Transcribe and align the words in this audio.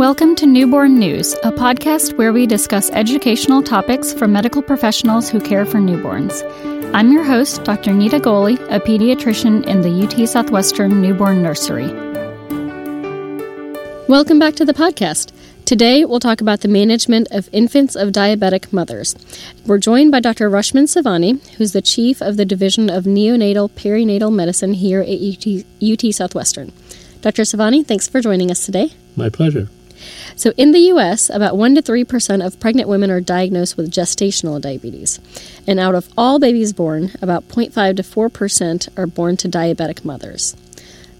Welcome 0.00 0.34
to 0.36 0.46
Newborn 0.46 0.98
News, 0.98 1.34
a 1.42 1.52
podcast 1.52 2.16
where 2.16 2.32
we 2.32 2.46
discuss 2.46 2.88
educational 2.92 3.62
topics 3.62 4.14
for 4.14 4.26
medical 4.26 4.62
professionals 4.62 5.28
who 5.28 5.38
care 5.42 5.66
for 5.66 5.76
newborns. 5.76 6.42
I'm 6.94 7.12
your 7.12 7.22
host, 7.22 7.64
Dr. 7.64 7.92
Nita 7.92 8.18
Goli, 8.18 8.54
a 8.74 8.80
pediatrician 8.80 9.66
in 9.66 9.82
the 9.82 10.02
UT 10.02 10.26
Southwestern 10.26 11.02
Newborn 11.02 11.42
Nursery. 11.42 11.88
Welcome 14.08 14.38
back 14.38 14.54
to 14.54 14.64
the 14.64 14.72
podcast. 14.72 15.32
Today, 15.66 16.06
we'll 16.06 16.18
talk 16.18 16.40
about 16.40 16.62
the 16.62 16.68
management 16.68 17.28
of 17.30 17.50
infants 17.52 17.94
of 17.94 18.08
diabetic 18.08 18.72
mothers. 18.72 19.14
We're 19.66 19.76
joined 19.76 20.12
by 20.12 20.20
Dr. 20.20 20.48
Rashmin 20.48 20.84
Savani, 20.84 21.46
who's 21.56 21.72
the 21.72 21.82
chief 21.82 22.22
of 22.22 22.38
the 22.38 22.46
Division 22.46 22.88
of 22.88 23.04
Neonatal 23.04 23.70
Perinatal 23.72 24.32
Medicine 24.32 24.72
here 24.72 25.02
at 25.02 25.08
UT, 25.10 25.66
UT 25.82 26.14
Southwestern. 26.14 26.72
Dr. 27.20 27.42
Savani, 27.42 27.86
thanks 27.86 28.08
for 28.08 28.22
joining 28.22 28.50
us 28.50 28.64
today. 28.64 28.94
My 29.14 29.28
pleasure. 29.28 29.68
So, 30.36 30.52
in 30.56 30.72
the 30.72 30.80
US, 30.92 31.30
about 31.30 31.56
1 31.56 31.74
to 31.76 31.82
3% 31.82 32.44
of 32.44 32.60
pregnant 32.60 32.88
women 32.88 33.10
are 33.10 33.20
diagnosed 33.20 33.76
with 33.76 33.90
gestational 33.90 34.60
diabetes. 34.60 35.20
And 35.66 35.78
out 35.78 35.94
of 35.94 36.08
all 36.16 36.38
babies 36.38 36.72
born, 36.72 37.12
about 37.20 37.48
0.5 37.48 37.96
to 37.96 38.02
4% 38.02 38.88
are 38.98 39.06
born 39.06 39.36
to 39.38 39.48
diabetic 39.48 40.04
mothers. 40.04 40.56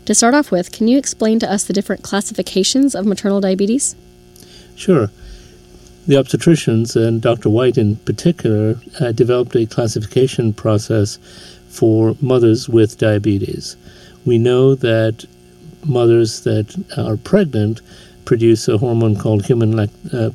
To 0.06 0.14
start 0.14 0.34
off 0.34 0.50
with, 0.50 0.72
can 0.72 0.88
you 0.88 0.98
explain 0.98 1.38
to 1.40 1.52
us 1.52 1.64
the 1.64 1.72
different 1.72 2.02
classifications 2.02 2.94
of 2.94 3.06
maternal 3.06 3.40
diabetes? 3.40 3.94
Sure. 4.74 5.10
The 6.06 6.14
obstetricians, 6.16 6.96
and 6.96 7.20
Dr. 7.20 7.50
White 7.50 7.78
in 7.78 7.96
particular, 7.96 8.80
uh, 8.98 9.12
developed 9.12 9.54
a 9.54 9.66
classification 9.66 10.52
process 10.52 11.18
for 11.68 12.16
mothers 12.20 12.68
with 12.68 12.98
diabetes. 12.98 13.76
We 14.24 14.38
know 14.38 14.74
that 14.74 15.26
mothers 15.84 16.40
that 16.40 16.82
are 16.96 17.16
pregnant 17.16 17.80
produce 18.30 18.68
a 18.68 18.78
hormone 18.78 19.16
called 19.16 19.44
human 19.44 19.76
uh, 19.76 19.88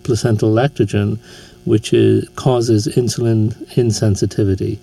placental 0.03 0.51
lactogen, 0.51 1.17
which 1.63 1.93
is, 1.93 2.27
causes 2.35 2.87
insulin 2.87 3.53
insensitivity. 3.75 4.77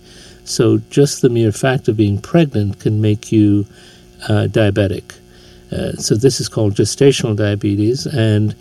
So, 0.45 0.79
just 0.89 1.21
the 1.21 1.29
mere 1.29 1.53
fact 1.53 1.89
of 1.89 1.99
being 1.99 2.19
pregnant 2.19 2.81
can 2.81 3.03
make 3.03 3.31
you 3.31 3.67
uh, 4.31 4.49
diabetic. 4.59 5.13
Uh, 5.71 5.93
so, 6.07 6.15
this 6.15 6.41
is 6.41 6.49
called 6.49 6.73
gestational 6.73 7.37
diabetes, 7.37 8.07
and 8.07 8.55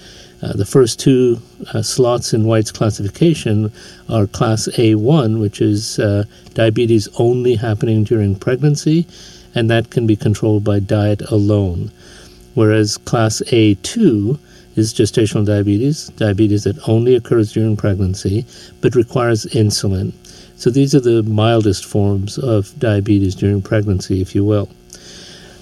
uh, 0.44 0.52
the 0.52 0.66
first 0.66 1.00
two 1.00 1.42
uh, 1.74 1.82
slots 1.82 2.34
in 2.34 2.44
White's 2.44 2.74
classification 2.74 3.72
are 4.10 4.28
class 4.28 4.68
A1, 4.74 5.40
which 5.40 5.62
is 5.62 5.98
uh, 5.98 6.26
diabetes 6.56 7.08
only 7.18 7.56
happening 7.56 8.04
during 8.04 8.36
pregnancy, 8.36 9.08
and 9.56 9.70
that 9.70 9.92
can 9.92 10.06
be 10.06 10.18
controlled 10.18 10.66
by 10.66 10.80
diet 10.80 11.22
alone 11.32 11.90
whereas 12.54 12.98
class 12.98 13.42
A2 13.48 14.38
is 14.76 14.94
gestational 14.94 15.46
diabetes, 15.46 16.08
diabetes 16.10 16.64
that 16.64 16.88
only 16.88 17.16
occurs 17.16 17.52
during 17.54 17.76
pregnancy 17.76 18.46
but 18.82 18.96
requires 18.96 19.46
insulin. 19.48 20.14
So 20.56 20.70
these 20.70 20.94
are 20.94 21.00
the 21.00 21.24
mildest 21.24 21.86
forms 21.86 22.38
of 22.38 22.78
diabetes 22.80 23.36
during 23.36 23.62
pregnancy, 23.62 24.22
if 24.22 24.36
you 24.36 24.46
will. 24.46 24.70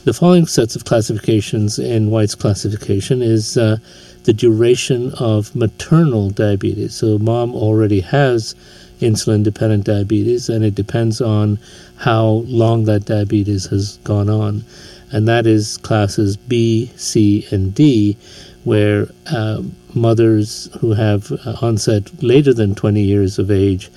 The 0.06 0.14
following 0.14 0.46
sets 0.46 0.76
of 0.76 0.86
classifications 0.86 1.78
in 1.78 2.10
White's 2.10 2.36
classification 2.36 3.22
is 3.22 3.58
uh, 3.58 3.78
the 4.24 4.34
duration 4.34 5.14
of 5.20 5.56
maternal 5.56 6.30
diabetes. 6.30 6.96
So, 6.96 7.18
mom 7.18 7.54
already 7.54 8.00
has 8.02 8.56
insulin 9.02 9.44
dependent 9.44 9.86
diabetes, 9.86 10.50
and 10.50 10.64
it 10.64 10.76
depends 10.76 11.22
on 11.22 11.60
how 11.98 12.44
long 12.48 12.86
that 12.86 13.06
diabetes 13.06 13.66
has 13.68 13.98
gone 13.98 14.30
on 14.30 14.64
and 15.12 15.28
that 15.28 15.48
is 15.48 15.78
classes 15.78 16.38
B, 16.38 16.92
C, 16.96 17.46
and 17.52 17.74
D, 17.74 18.18
where 18.64 19.08
uh, 19.32 19.62
mothers 19.94 20.70
who 20.80 20.94
have 20.94 21.32
uh, 21.32 21.56
onset 21.62 22.24
later 22.24 22.54
than 22.54 22.76
20 22.76 23.02
years 23.02 23.40
of 23.40 23.50
age 23.50 23.90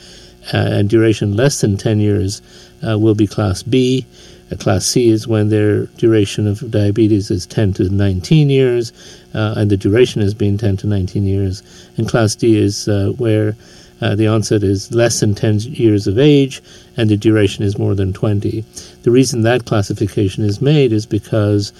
uh, 0.53 0.57
and 0.57 0.89
duration 0.89 1.37
less 1.37 1.61
than 1.61 1.77
10 1.77 2.01
years 2.01 2.43
uh, 2.87 2.99
will 2.99 3.15
be 3.15 3.27
class 3.27 3.63
B. 3.63 4.07
Uh, 4.51 4.57
class 4.57 4.87
C 4.87 5.11
is 5.11 5.29
when 5.29 5.49
their 5.51 5.87
duration 5.99 6.47
of 6.47 6.71
diabetes 6.71 7.31
is 7.31 7.47
10 7.47 7.75
to 7.75 7.89
19 7.89 8.51
years, 8.51 8.93
uh, 9.35 9.55
and 9.57 9.71
the 9.71 9.77
duration 9.77 10.23
has 10.23 10.35
been 10.35 10.59
10 10.59 10.79
to 10.79 10.87
19 10.87 11.25
years. 11.25 11.63
And 11.97 12.09
class 12.09 12.35
D 12.35 12.57
is 12.57 12.87
where 13.19 13.57
uh, 14.03 14.17
the 14.17 14.27
onset 14.27 14.65
is 14.65 14.93
less 14.93 15.21
than 15.21 15.35
10 15.35 15.61
years 15.61 16.07
of 16.09 16.19
age 16.19 16.61
and 16.97 17.09
the 17.09 17.17
duration 17.17 17.65
is 17.65 17.79
more 17.79 17.95
than 17.95 18.13
20. 18.13 18.65
The 19.05 19.11
reason 19.11 19.43
that 19.43 19.65
classification 19.65 20.45
is 20.45 20.61
made 20.61 20.93
is 20.93 21.07
because 21.07 21.73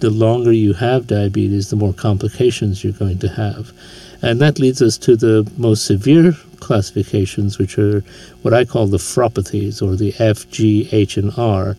the 0.00 0.10
longer 0.10 0.52
you 0.52 0.74
have 0.74 1.06
diabetes, 1.06 1.70
the 1.70 1.76
more 1.76 1.94
complications 1.94 2.84
you're 2.84 2.92
going 2.92 3.18
to 3.20 3.28
have. 3.28 3.72
And 4.20 4.40
that 4.40 4.58
leads 4.58 4.82
us 4.82 4.98
to 4.98 5.16
the 5.16 5.50
most 5.56 5.86
severe 5.86 6.32
classifications, 6.60 7.58
which 7.58 7.78
are 7.78 8.00
what 8.42 8.52
I 8.52 8.64
call 8.64 8.86
the 8.86 8.98
phropathies, 8.98 9.82
or 9.82 9.96
the 9.96 10.14
F, 10.18 10.48
G, 10.50 10.88
H, 10.92 11.16
and 11.16 11.32
R. 11.38 11.76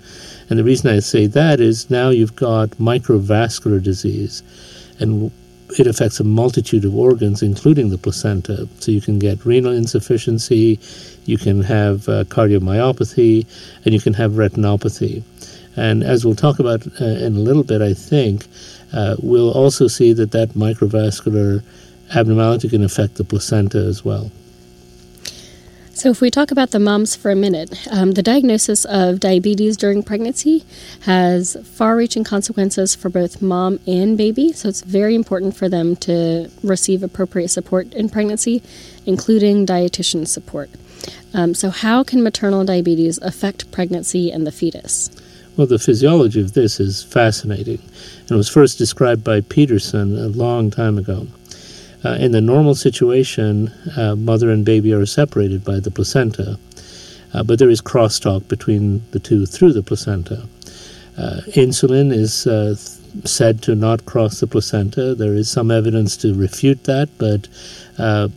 And 0.50 0.58
the 0.60 0.64
reason 0.64 0.90
I 0.90 1.00
say 1.00 1.28
that 1.28 1.60
is 1.60 1.90
now 1.90 2.10
you've 2.10 2.36
got 2.36 2.70
microvascular 2.72 3.82
disease. 3.82 4.44
And 5.00 5.32
it 5.80 5.88
affects 5.88 6.20
a 6.20 6.24
multitude 6.24 6.86
of 6.86 6.96
organs, 6.96 7.42
including 7.42 7.90
the 7.90 7.98
placenta. 7.98 8.68
So 8.80 8.92
you 8.92 9.02
can 9.02 9.20
get 9.20 9.46
renal 9.46 9.74
insufficiency, 9.74 10.80
you 11.26 11.38
can 11.38 11.62
have 11.64 12.08
uh, 12.08 12.24
cardiomyopathy, 12.26 13.46
and 13.84 13.94
you 13.94 14.00
can 14.00 14.14
have 14.14 14.34
retinopathy. 14.34 15.24
And 15.76 16.04
as 16.04 16.26
we'll 16.26 16.36
talk 16.36 16.60
about 16.60 16.88
uh, 17.02 17.06
in 17.06 17.36
a 17.36 17.40
little 17.40 17.64
bit, 17.64 17.82
I 17.82 17.94
think, 17.94 18.46
uh, 18.94 19.16
we'll 19.22 19.52
also 19.52 19.88
see 19.88 20.14
that 20.14 20.32
that 20.32 20.50
microvascular 20.50 21.64
abnormality 22.14 22.70
can 22.70 22.84
affect 22.84 23.16
the 23.16 23.24
placenta 23.24 23.80
as 23.80 24.06
well. 24.06 24.32
So, 25.96 26.10
if 26.10 26.20
we 26.20 26.30
talk 26.30 26.52
about 26.52 26.72
the 26.72 26.80
moms 26.80 27.16
for 27.16 27.32
a 27.32 27.38
minute, 27.38 27.88
um, 27.90 28.12
the 28.12 28.22
diagnosis 28.22 28.84
of 28.84 29.22
diabetes 29.22 29.78
during 29.78 30.04
pregnancy 30.04 30.66
has 31.04 31.56
far 31.64 31.96
reaching 31.96 32.26
consequences 32.26 32.94
for 32.94 33.08
both 33.08 33.42
mom 33.42 33.80
and 33.88 34.18
baby. 34.18 34.52
So, 34.52 34.68
it's 34.68 34.82
very 34.82 35.16
important 35.16 35.56
for 35.56 35.70
them 35.70 35.96
to 36.08 36.52
receive 36.62 37.02
appropriate 37.02 37.48
support 37.48 37.94
in 37.94 38.10
pregnancy, 38.10 38.62
including 39.06 39.66
dietitian 39.66 40.28
support. 40.28 40.70
Um, 41.34 41.54
so, 41.54 41.70
how 41.70 42.04
can 42.04 42.22
maternal 42.22 42.66
diabetes 42.66 43.18
affect 43.20 43.72
pregnancy 43.72 44.30
and 44.34 44.46
the 44.46 44.52
fetus? 44.52 45.10
Well, 45.56 45.68
the 45.68 45.80
physiology 45.80 46.42
of 46.42 46.56
this 46.56 46.82
is 46.82 47.04
fascinating 47.04 47.82
and 48.28 48.38
was 48.38 48.50
first 48.50 48.78
described 48.78 49.24
by 49.24 49.40
Pedersen 49.40 50.18
a 50.18 50.28
long 50.28 50.72
time 50.72 50.98
ago. 50.98 51.28
Uh, 52.06 52.18
in 52.20 52.34
the 52.34 52.42
normal 52.42 52.76
situation, 52.76 53.74
uh, 53.98 54.16
mother 54.16 54.52
and 54.52 54.64
baby 54.64 54.94
are 54.94 55.08
separated 55.08 55.66
by 55.66 55.80
the 55.80 55.90
placenta, 55.90 56.60
uh, 57.34 57.42
but 57.42 57.58
there 57.58 57.70
is 57.70 57.82
crosstalk 57.82 58.48
between 58.48 59.02
the 59.10 59.18
two 59.18 59.48
through 59.48 59.74
the 59.74 59.82
placenta. 59.82 60.48
Uh, 61.18 61.42
insulin 61.56 62.14
is 62.14 62.46
uh, 62.46 62.76
said 63.24 63.60
to 63.60 63.74
not 63.74 64.06
cross 64.06 64.40
the 64.40 64.46
placenta. 64.46 65.16
There 65.16 65.34
is 65.34 65.50
some 65.50 65.72
evidence 65.72 66.16
to 66.18 66.36
refute 66.36 66.84
that, 66.84 67.10
but 67.18 67.48
uh, 67.98 68.28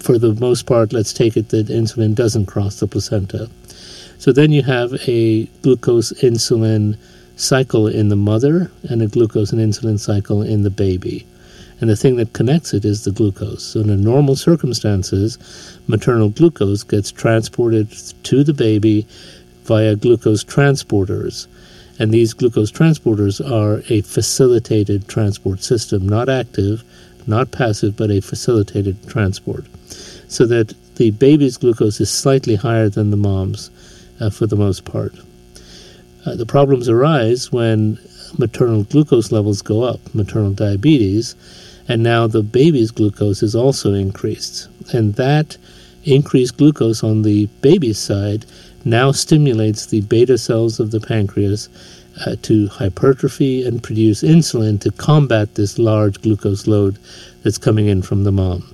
for 0.00 0.18
the 0.18 0.34
most 0.34 0.66
part, 0.66 0.92
let's 0.92 1.12
take 1.12 1.36
it 1.36 1.50
that 1.50 1.68
insulin 1.68 2.12
doesn't 2.12 2.46
cross 2.46 2.80
the 2.80 2.88
placenta. 2.88 3.48
So 4.18 4.32
then 4.32 4.50
you 4.50 4.64
have 4.64 4.94
a 5.06 5.44
glucose 5.62 6.12
insulin 6.24 6.98
cycle 7.36 7.86
in 7.86 8.08
the 8.08 8.16
mother 8.16 8.72
and 8.82 9.00
a 9.00 9.06
glucose 9.06 9.52
and 9.52 9.60
insulin 9.60 10.00
cycle 10.00 10.42
in 10.42 10.64
the 10.64 10.70
baby 10.70 11.24
and 11.80 11.90
the 11.90 11.96
thing 11.96 12.16
that 12.16 12.32
connects 12.32 12.72
it 12.72 12.84
is 12.84 13.04
the 13.04 13.10
glucose. 13.10 13.62
So, 13.62 13.80
in 13.80 14.00
normal 14.02 14.34
circumstances, 14.34 15.38
maternal 15.86 16.30
glucose 16.30 16.82
gets 16.82 17.12
transported 17.12 17.90
to 18.24 18.42
the 18.42 18.54
baby 18.54 19.06
via 19.64 19.96
glucose 19.96 20.42
transporters. 20.42 21.46
And 21.98 22.12
these 22.12 22.32
glucose 22.32 22.72
transporters 22.72 23.40
are 23.40 23.82
a 23.92 24.00
facilitated 24.02 25.08
transport 25.08 25.62
system, 25.62 26.08
not 26.08 26.28
active, 26.28 26.82
not 27.26 27.50
passive, 27.50 27.96
but 27.96 28.10
a 28.10 28.20
facilitated 28.20 28.96
transport. 29.08 29.64
So 30.28 30.46
that 30.46 30.74
the 30.96 31.10
baby's 31.10 31.56
glucose 31.58 32.00
is 32.00 32.10
slightly 32.10 32.54
higher 32.54 32.88
than 32.88 33.10
the 33.10 33.16
mom's 33.16 33.70
uh, 34.20 34.30
for 34.30 34.46
the 34.46 34.56
most 34.56 34.84
part. 34.84 35.14
Uh, 36.24 36.34
the 36.36 36.46
problems 36.46 36.88
arise 36.88 37.52
when 37.52 37.98
maternal 38.38 38.84
glucose 38.84 39.30
levels 39.30 39.62
go 39.62 39.82
up, 39.82 40.00
maternal 40.14 40.52
diabetes, 40.52 41.34
and 41.88 42.02
now 42.02 42.26
the 42.26 42.42
baby's 42.42 42.90
glucose 42.90 43.42
is 43.42 43.54
also 43.54 43.94
increased. 43.94 44.68
And 44.92 45.14
that 45.14 45.56
increased 46.04 46.56
glucose 46.56 47.02
on 47.02 47.22
the 47.22 47.46
baby's 47.60 47.98
side 47.98 48.46
now 48.84 49.12
stimulates 49.12 49.86
the 49.86 50.00
beta 50.02 50.38
cells 50.38 50.78
of 50.78 50.90
the 50.90 51.00
pancreas 51.00 51.68
uh, 52.24 52.36
to 52.42 52.68
hypertrophy 52.68 53.66
and 53.66 53.82
produce 53.82 54.22
insulin 54.22 54.80
to 54.80 54.90
combat 54.92 55.54
this 55.54 55.78
large 55.78 56.20
glucose 56.22 56.66
load 56.66 56.98
that's 57.42 57.58
coming 57.58 57.86
in 57.88 58.02
from 58.02 58.24
the 58.24 58.32
mom. 58.32 58.72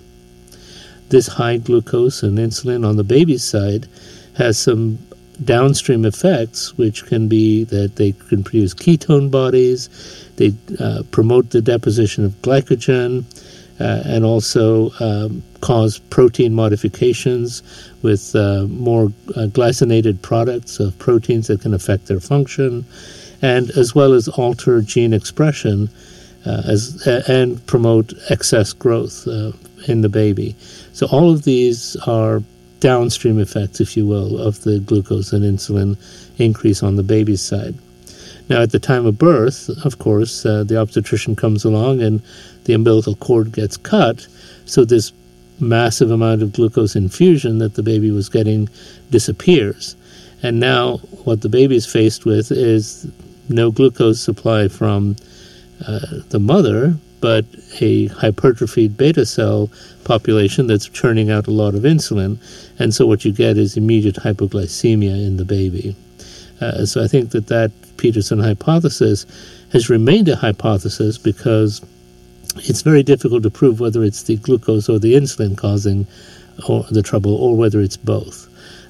This 1.09 1.27
high 1.27 1.59
glucose 1.59 2.23
and 2.23 2.39
insulin 2.39 2.87
on 2.87 2.97
the 2.97 3.05
baby's 3.05 3.45
side 3.45 3.89
has 4.35 4.59
some 4.59 4.99
downstream 5.45 6.05
effects, 6.05 6.77
which 6.77 7.07
can 7.07 7.29
be 7.29 7.65
that 7.65 7.97
they 7.97 8.13
can 8.13 8.45
produce 8.45 8.75
ketone 8.75 9.31
bodies, 9.31 9.89
they 10.37 10.55
uh, 10.79 11.03
promote 11.11 11.51
the 11.51 11.63
deposition 11.63 12.25
of 12.25 12.33
glycogen, 12.43 13.25
uh, 13.81 14.03
and 14.05 14.25
also 14.25 14.91
um, 15.01 15.43
cause 15.61 15.99
protein 15.99 16.55
modifications 16.55 17.63
with 18.03 18.37
uh, 18.37 18.65
more 18.69 19.07
uh, 19.31 19.47
glycinated 19.49 20.21
products 20.23 20.79
of 20.79 20.97
proteins 20.99 21.47
that 21.49 21.61
can 21.61 21.75
affect 21.75 22.07
their 22.07 22.21
function, 22.21 22.85
and 23.41 23.71
as 23.71 23.95
well 23.95 24.13
as 24.13 24.29
alter 24.29 24.81
gene 24.83 25.13
expression 25.13 25.89
uh, 26.47 26.63
as, 26.67 27.07
and 27.29 27.65
promote 27.67 28.13
excess 28.31 28.73
growth 28.73 29.27
uh, 29.27 29.53
in 29.89 30.03
the 30.03 30.09
baby. 30.09 30.55
So 30.93 31.07
all 31.07 31.33
of 31.33 31.45
these 31.45 31.97
are 32.07 32.43
downstream 32.83 33.39
effects, 33.39 33.81
if 33.81 33.97
you 33.97 34.05
will, 34.05 34.41
of 34.41 34.63
the 34.63 34.81
glucose 34.81 35.33
and 35.33 35.45
insulin 35.45 35.97
increase 36.39 36.83
on 36.83 36.97
the 36.97 37.03
baby's 37.05 37.41
side. 37.41 37.77
Now, 38.49 38.61
at 38.61 38.73
the 38.73 38.81
time 38.81 39.07
of 39.07 39.17
birth, 39.17 39.71
of 39.85 40.01
course, 40.01 40.45
uh, 40.45 40.65
the 40.65 40.81
obstetrician 40.81 41.37
comes 41.37 41.65
along 41.65 42.03
and 42.03 42.21
the 42.65 42.73
umbilical 42.73 43.15
cord 43.15 43.53
gets 43.53 43.77
cut, 43.77 44.27
so 44.65 44.85
this 44.85 45.13
massive 45.61 46.11
amount 46.11 46.43
of 46.43 46.53
glucose 46.53 46.97
infusion 46.97 47.59
that 47.59 47.77
the 47.77 47.85
baby 47.85 48.11
was 48.11 48.29
getting 48.29 48.69
disappears. 49.11 49.95
And 50.43 50.59
now, 50.59 50.97
what 51.23 51.43
the 51.43 51.49
baby 51.49 51.77
is 51.77 51.87
faced 51.87 52.25
with 52.25 52.51
is 52.51 53.07
no 53.49 53.71
glucose 53.71 54.21
supply 54.21 54.67
from 54.67 55.15
uh, 55.87 56.01
the 56.31 56.41
mother, 56.41 56.97
but 57.23 57.47
a 57.81 58.09
hypertrophied 58.09 58.97
beta 58.97 59.25
cell 59.25 59.71
population 60.05 60.67
that's 60.67 60.89
churning 60.89 61.31
out 61.31 61.47
a 61.47 61.53
lot 61.53 61.75
of 61.75 61.83
insulin. 61.85 62.37
And 62.79 62.93
so 62.93 63.07
what 63.07 63.25
you 63.25 63.33
get 63.33 63.57
is 63.57 63.77
immediate 63.77 64.17
hypoglycemia 64.17 65.27
in 65.27 65.39
the 65.39 65.45
baby. 65.45 65.97
Uh, 66.61 66.85
so 66.85 67.03
I 67.03 67.09
think 67.09 67.31
that 67.31 67.47
that 67.47 67.71
Pedersen 67.97 68.41
hypothesis 68.41 69.25
has 69.73 69.89
remained 69.89 70.29
a 70.29 70.37
hypothesis 70.37 71.17
because 71.17 71.81
it's 72.57 72.83
very 72.83 73.03
difficult 73.05 73.45
to 73.45 73.51
prove 73.51 73.81
whether 73.81 74.03
it's 74.05 74.25
the 74.25 74.37
glucose 74.37 74.89
or 74.89 74.99
the 74.99 75.15
insulin 75.15 75.57
causing 75.57 76.07
or 76.69 76.85
the 76.91 77.03
trouble 77.03 77.35
or 77.37 77.57
whether 77.57 77.81
it's 77.81 77.97
both. 77.97 78.49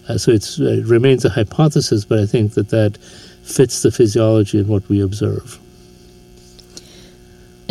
Uh, 0.08 0.18
so 0.18 0.32
uh, 0.32 0.36
it 0.36 0.86
remains 0.86 1.24
a 1.24 1.28
hypothesis, 1.28 2.04
but 2.04 2.18
I 2.18 2.26
think 2.26 2.54
that 2.54 2.70
that 2.70 2.96
fits 3.44 3.82
the 3.82 3.90
physiology 3.90 4.58
and 4.58 4.68
what 4.68 4.88
we 4.88 5.00
observe. 5.00 5.61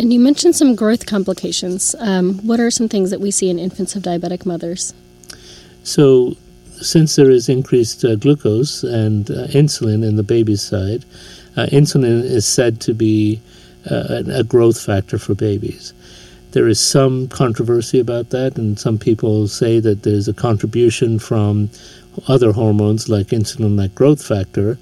And 0.02 0.12
you 0.12 0.18
mentioned 0.18 0.56
some 0.56 0.74
growth 0.74 1.06
complications. 1.06 1.94
Um, 2.00 2.40
what 2.40 2.58
are 2.58 2.72
some 2.72 2.88
things 2.88 3.10
that 3.10 3.20
we 3.20 3.30
see 3.30 3.48
in 3.48 3.60
infants 3.60 3.94
of 3.94 4.02
diabetic 4.02 4.44
mothers? 4.44 4.92
So, 5.84 6.36
since 6.80 7.14
there 7.14 7.30
is 7.30 7.48
increased 7.48 8.04
uh, 8.04 8.16
glucose 8.16 8.82
and 8.82 9.30
uh, 9.30 9.46
insulin 9.54 10.04
in 10.04 10.16
the 10.16 10.24
baby's 10.24 10.60
side, 10.60 11.04
uh, 11.56 11.66
insulin 11.66 12.24
is 12.24 12.44
said 12.44 12.80
to 12.80 12.94
be 12.94 13.40
uh, 13.88 14.24
a 14.26 14.42
growth 14.42 14.80
factor 14.84 15.18
for 15.18 15.36
babies. 15.36 15.92
There 16.50 16.66
is 16.66 16.80
some 16.80 17.28
controversy 17.28 18.00
about 18.00 18.30
that, 18.30 18.58
and 18.58 18.80
some 18.80 18.98
people 18.98 19.46
say 19.46 19.78
that 19.78 20.02
there's 20.02 20.26
a 20.26 20.34
contribution 20.34 21.20
from 21.20 21.70
other 22.26 22.50
hormones 22.50 23.08
like 23.08 23.28
insulin 23.28 23.78
like 23.78 23.94
growth 23.94 24.26
factor, 24.26 24.78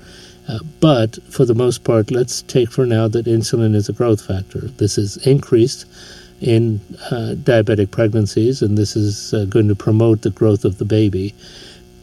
uh, 0.51 0.59
but 0.81 1.23
for 1.33 1.45
the 1.45 1.55
most 1.55 1.85
part, 1.85 2.11
let's 2.11 2.43
take 2.43 2.71
for 2.73 2.85
now 2.85 3.07
that 3.07 3.27
insulin 3.27 3.75
is 3.75 3.89
a 3.89 3.93
growth 3.93 4.27
factor. 4.27 4.61
This 4.61 4.99
is 4.99 5.17
increased 5.27 5.85
in 6.41 6.81
uh, 7.11 7.35
diabetic 7.37 7.91
pregnancies, 7.91 8.63
and 8.63 8.77
this 8.77 8.97
is 8.97 9.33
uh, 9.33 9.45
going 9.45 9.69
to 9.69 9.75
promote 9.75 10.23
the 10.23 10.31
growth 10.31 10.65
of 10.65 10.79
the 10.79 10.85
baby 10.85 11.35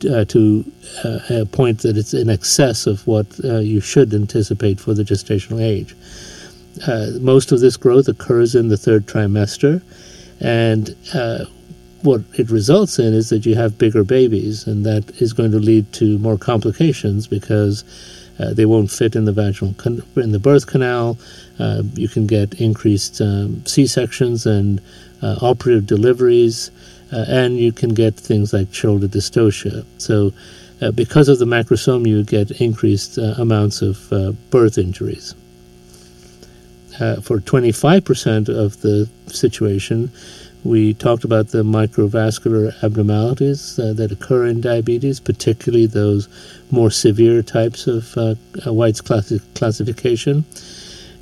uh, 0.09 0.23
to 0.25 0.63
uh, 1.03 1.19
a 1.29 1.45
point 1.45 1.79
that 1.79 1.97
it's 1.97 2.13
in 2.13 2.29
excess 2.29 2.87
of 2.87 3.05
what 3.05 3.25
you 3.39 3.81
should 3.81 4.13
anticipate 4.13 4.79
for 4.79 4.93
the 4.93 5.03
gestational 5.03 5.61
age. 5.61 5.95
most 7.19 7.51
of 7.51 7.59
this 7.59 7.75
growth 7.75 8.07
occurs 8.07 8.55
in 8.55 8.69
the 8.69 8.77
third 8.77 9.07
trimester, 9.07 9.81
and 10.39 10.95
what 12.03 12.21
it 12.35 12.49
results 12.49 12.99
in 12.99 13.13
is 13.13 13.29
that 13.29 13.45
you 13.45 13.55
have 13.55 13.77
bigger 13.77 14.03
babies, 14.03 14.67
and 14.67 14.85
that 14.85 15.19
is 15.19 15.33
going 15.33 15.51
to 15.51 15.59
lead 15.59 15.91
to 15.93 16.19
more 16.19 16.37
complications 16.37 17.27
because 17.27 17.83
uh, 18.39 18.53
they 18.53 18.65
won't 18.65 18.91
fit 18.91 19.15
in 19.15 19.25
the 19.25 19.31
vaginal 19.31 19.73
con- 19.77 20.03
in 20.15 20.31
the 20.31 20.39
birth 20.39 20.67
canal. 20.67 21.17
Uh, 21.59 21.83
you 21.93 22.07
can 22.07 22.27
get 22.27 22.53
increased 22.61 23.19
um, 23.21 23.65
C 23.65 23.87
sections 23.87 24.45
and 24.45 24.81
uh, 25.21 25.37
operative 25.41 25.87
deliveries, 25.87 26.69
uh, 27.11 27.25
and 27.27 27.57
you 27.57 27.71
can 27.71 27.93
get 27.93 28.15
things 28.15 28.53
like 28.53 28.73
shoulder 28.73 29.07
dystocia. 29.07 29.85
So, 29.97 30.33
uh, 30.81 30.91
because 30.91 31.27
of 31.27 31.39
the 31.39 31.45
macrosome, 31.45 32.07
you 32.07 32.23
get 32.23 32.51
increased 32.61 33.17
uh, 33.17 33.33
amounts 33.37 33.81
of 33.81 34.09
birth 34.51 34.77
injuries. 34.77 35.33
for 37.21 37.39
25% 37.39 38.49
of 38.49 38.81
the 38.81 39.09
situation, 39.27 40.11
we 40.67 40.93
talked 40.93 41.23
about 41.23 41.47
the 41.47 41.63
microvascular 41.63 42.73
abnormalities 42.83 43.79
uh, 43.79 43.93
that 43.93 44.11
occur 44.11 44.45
in 44.45 44.59
diabetes, 44.59 45.19
particularly 45.19 45.85
those 45.85 46.27
more 46.71 46.91
severe 46.91 47.41
types 47.41 47.87
of 47.87 48.17
uh, 48.17 48.35
uh 48.65 48.73
White's 48.73 49.01
classi- 49.01 49.41
classification. 49.55 50.43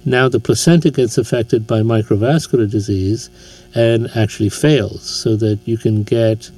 Now, 0.04 0.30
the 0.30 0.40
placenta 0.40 0.90
gets 0.90 1.20
affected 1.20 1.68
by 1.68 1.82
microvascular 1.82 2.70
disease 2.70 3.30
and 3.76 4.10
actually 4.16 4.50
fails, 4.50 5.04
so 5.04 5.36
that 5.36 5.60
you 5.66 5.78
can 5.78 6.04
get 6.04 6.50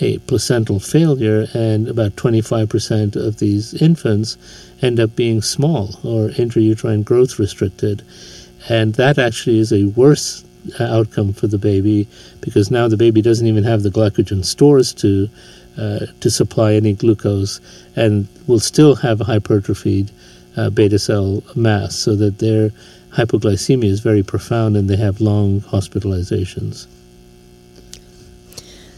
a 0.00 0.18
placental 0.18 0.78
failure, 0.78 1.48
and 1.52 1.88
about 1.88 2.14
25% 2.14 3.16
of 3.16 3.38
these 3.38 3.74
infants 3.74 4.36
end 4.82 5.00
up 5.00 5.16
being 5.16 5.42
small 5.42 5.98
or 6.04 6.28
intrauterine 6.30 7.04
growth 7.04 7.40
restricted. 7.40 8.02
And 8.68 8.94
that 8.94 9.18
actually 9.18 9.58
is 9.58 9.72
a 9.72 9.86
worse 9.86 10.44
outcome 10.78 11.32
for 11.32 11.46
the 11.46 11.58
baby 11.58 12.06
because 12.40 12.70
now 12.70 12.88
the 12.88 12.96
baby 12.96 13.22
doesn't 13.22 13.46
even 13.46 13.64
have 13.64 13.82
the 13.82 13.90
glycogen 13.90 14.44
stores 14.44 14.92
to 14.94 15.28
uh, 15.78 16.06
to 16.20 16.30
supply 16.30 16.74
any 16.74 16.92
glucose 16.92 17.60
and 17.96 18.28
will 18.46 18.60
still 18.60 18.94
have 18.96 19.20
a 19.20 19.24
hypertrophied 19.24 20.10
uh, 20.56 20.68
beta 20.70 20.98
cell 20.98 21.42
mass 21.54 21.96
so 21.96 22.14
that 22.16 22.38
their 22.38 22.70
hypoglycemia 23.10 23.84
is 23.84 24.00
very 24.00 24.22
profound 24.22 24.76
and 24.76 24.88
they 24.88 24.96
have 24.96 25.20
long 25.20 25.60
hospitalizations. 25.62 26.86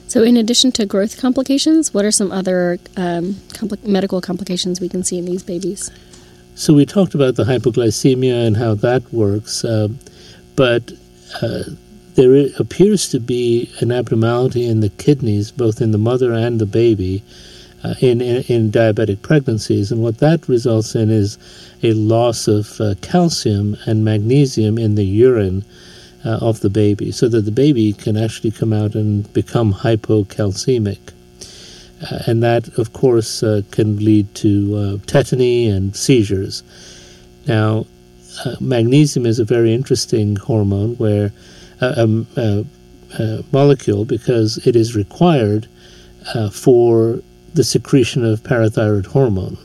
So, 0.08 0.23
in 0.23 0.37
addition 0.37 0.73
to 0.73 0.85
growth 0.85 1.19
complications, 1.19 1.94
what 1.94 2.05
are 2.05 2.11
some 2.11 2.31
other 2.32 2.79
um, 2.99 3.35
compl- 3.55 3.82
medical 3.85 4.20
complications 4.20 4.79
we 4.79 4.88
can 4.88 5.03
see 5.03 5.17
in 5.19 5.25
these 5.25 5.43
babies? 5.43 5.91
So, 6.55 6.75
we 6.75 6.85
talked 6.85 7.15
about 7.15 7.37
the 7.37 7.44
hypoglycemia 7.44 8.47
and 8.47 8.56
how 8.56 8.75
that 8.75 9.11
works, 9.11 9.65
uh, 9.65 9.89
but 10.55 10.93
uh, 11.41 11.62
there 12.15 12.48
appears 12.58 13.08
to 13.08 13.19
be 13.19 13.72
an 13.81 13.91
abnormality 13.91 14.67
in 14.67 14.81
the 14.81 14.91
kidneys, 14.91 15.51
both 15.51 15.81
in 15.81 15.93
the 15.93 15.98
mother 15.98 16.32
and 16.32 16.60
the 16.60 16.67
baby, 16.67 17.22
uh, 17.84 17.94
in, 18.01 18.20
in, 18.20 18.43
in 18.48 18.70
diabetic 18.70 19.22
pregnancies, 19.22 19.91
and 19.91 20.03
what 20.03 20.19
that 20.19 20.46
results 20.48 20.94
in 20.94 21.10
is 21.10 21.39
a 21.82 21.93
loss 21.94 22.46
of 22.46 22.81
uh, 22.81 22.94
calcium 23.01 23.77
and 23.86 24.05
magnesium 24.05 24.79
in 24.79 24.94
the 24.94 25.05
urine 25.05 25.65
uh, 26.24 26.39
of 26.41 26.60
the 26.60 26.70
baby, 26.70 27.10
so 27.10 27.29
that 27.29 27.43
the 27.43 27.51
baby 27.51 27.93
can 27.93 28.17
actually 28.17 28.51
come 28.51 28.72
out 28.72 28.94
and 28.94 29.32
become 29.32 29.72
hypocalcemic. 29.72 31.01
Uh, 32.03 32.19
and 32.27 32.43
that, 32.43 32.69
of 32.79 32.93
course, 32.93 33.43
uh, 33.43 33.62
can 33.70 33.96
lead 34.05 34.32
to 34.34 35.01
tetany 35.06 35.70
and 35.72 35.96
seizures. 35.96 36.62
Now, 37.46 37.86
uh, 38.44 38.56
magnesium 38.60 39.27
is 39.27 39.39
a 39.39 39.44
very 39.44 39.74
interesting 39.74 40.36
hormone 40.36 40.94
where 40.96 41.32
uh, 41.81 41.94
um, 41.96 42.27
uh, 42.36 42.62
uh, 43.19 43.43
molecule 43.53 44.05
because 44.05 44.58
it 44.67 44.77
is 44.77 44.96
required 44.96 45.69
for 46.53 47.20
the 47.55 47.65
secretion 47.65 48.24
of 48.24 48.43
parathyroid 48.43 49.06
hormone. 49.06 49.58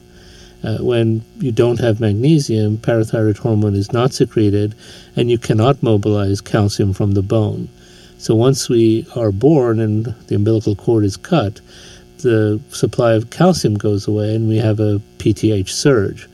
when 0.80 1.24
you 1.38 1.52
don't 1.52 1.80
have 1.80 2.00
magnesium, 2.00 2.78
parathyroid 2.78 3.38
hormone 3.38 3.76
is 3.76 3.94
not 3.94 4.12
secreted, 4.12 4.74
and 5.16 5.30
you 5.30 5.38
cannot 5.38 5.82
mobilize 5.84 6.42
calcium 6.42 6.94
from 6.94 7.12
the 7.12 7.22
bone. 7.22 7.70
So 8.18 8.34
once 8.34 8.68
we 8.68 9.06
are 9.16 9.32
born 9.32 9.80
and 9.80 10.06
the 10.28 10.36
umbilical 10.36 10.76
cord 10.76 11.06
is 11.06 11.16
cut, 11.16 11.62
the 12.18 12.60
supply 12.72 13.14
of 13.14 13.30
calcium 13.30 13.76
goes 13.76 14.08
away, 14.08 14.36
and 14.36 14.50
we 14.50 14.58
have 14.58 14.80
a 14.80 15.00
PTH 15.20 15.70
surge 15.70 16.28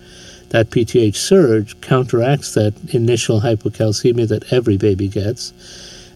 that 0.53 0.69
PTH 0.69 1.15
surge 1.15 1.81
counteracts 1.81 2.53
that 2.53 2.75
initial 2.93 3.41
hypocalcemia 3.41 4.27
that 4.27 4.53
every 4.53 4.77
baby 4.77 5.07
gets, 5.07 5.51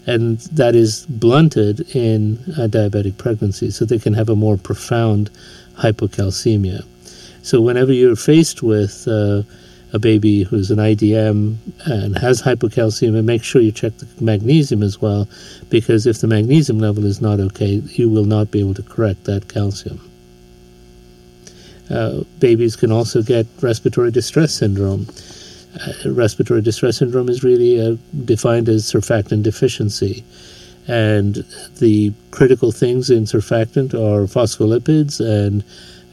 and 0.06 0.38
that 0.52 0.76
is 0.76 1.06
blunted 1.06 1.80
in 1.94 2.36
diabetic 2.46 3.18
pregnancy, 3.18 3.68
so 3.72 3.84
they 3.84 3.98
can 3.98 4.14
have 4.14 4.28
a 4.28 4.36
more 4.36 4.56
profound 4.56 5.28
hypocalcemia. 5.74 6.84
So 7.42 7.60
whenever 7.60 7.92
you're 7.92 8.14
faced 8.14 8.62
with 8.62 9.08
uh, 9.08 9.42
a 9.92 9.98
baby 9.98 10.44
who's 10.44 10.70
an 10.70 10.78
IDM 10.78 11.56
and 11.86 12.16
has 12.18 12.40
hypocalcemia, 12.40 13.24
make 13.24 13.42
sure 13.42 13.60
you 13.60 13.72
check 13.72 13.96
the 13.96 14.06
magnesium 14.22 14.84
as 14.84 15.00
well, 15.00 15.28
because 15.68 16.06
if 16.06 16.20
the 16.20 16.28
magnesium 16.28 16.78
level 16.78 17.04
is 17.04 17.20
not 17.20 17.40
okay, 17.40 17.82
you 17.90 18.08
will 18.08 18.24
not 18.24 18.52
be 18.52 18.60
able 18.60 18.74
to 18.74 18.84
correct 18.84 19.24
that 19.24 19.48
calcium. 19.48 20.00
Uh, 21.90 22.22
babies 22.38 22.76
can 22.76 22.92
also 22.92 23.22
get 23.22 23.46
respiratory 23.60 24.10
distress 24.10 24.54
syndrome. 24.54 25.06
Uh, 25.80 26.10
respiratory 26.10 26.62
distress 26.62 26.98
syndrome 26.98 27.28
is 27.28 27.44
really 27.44 27.80
uh, 27.80 27.96
defined 28.24 28.68
as 28.68 28.90
surfactant 28.90 29.42
deficiency. 29.42 30.24
And 30.86 31.44
the 31.78 32.12
critical 32.30 32.72
things 32.72 33.10
in 33.10 33.24
surfactant 33.24 33.92
are 33.92 34.26
phospholipids 34.26 35.20
and 35.20 35.62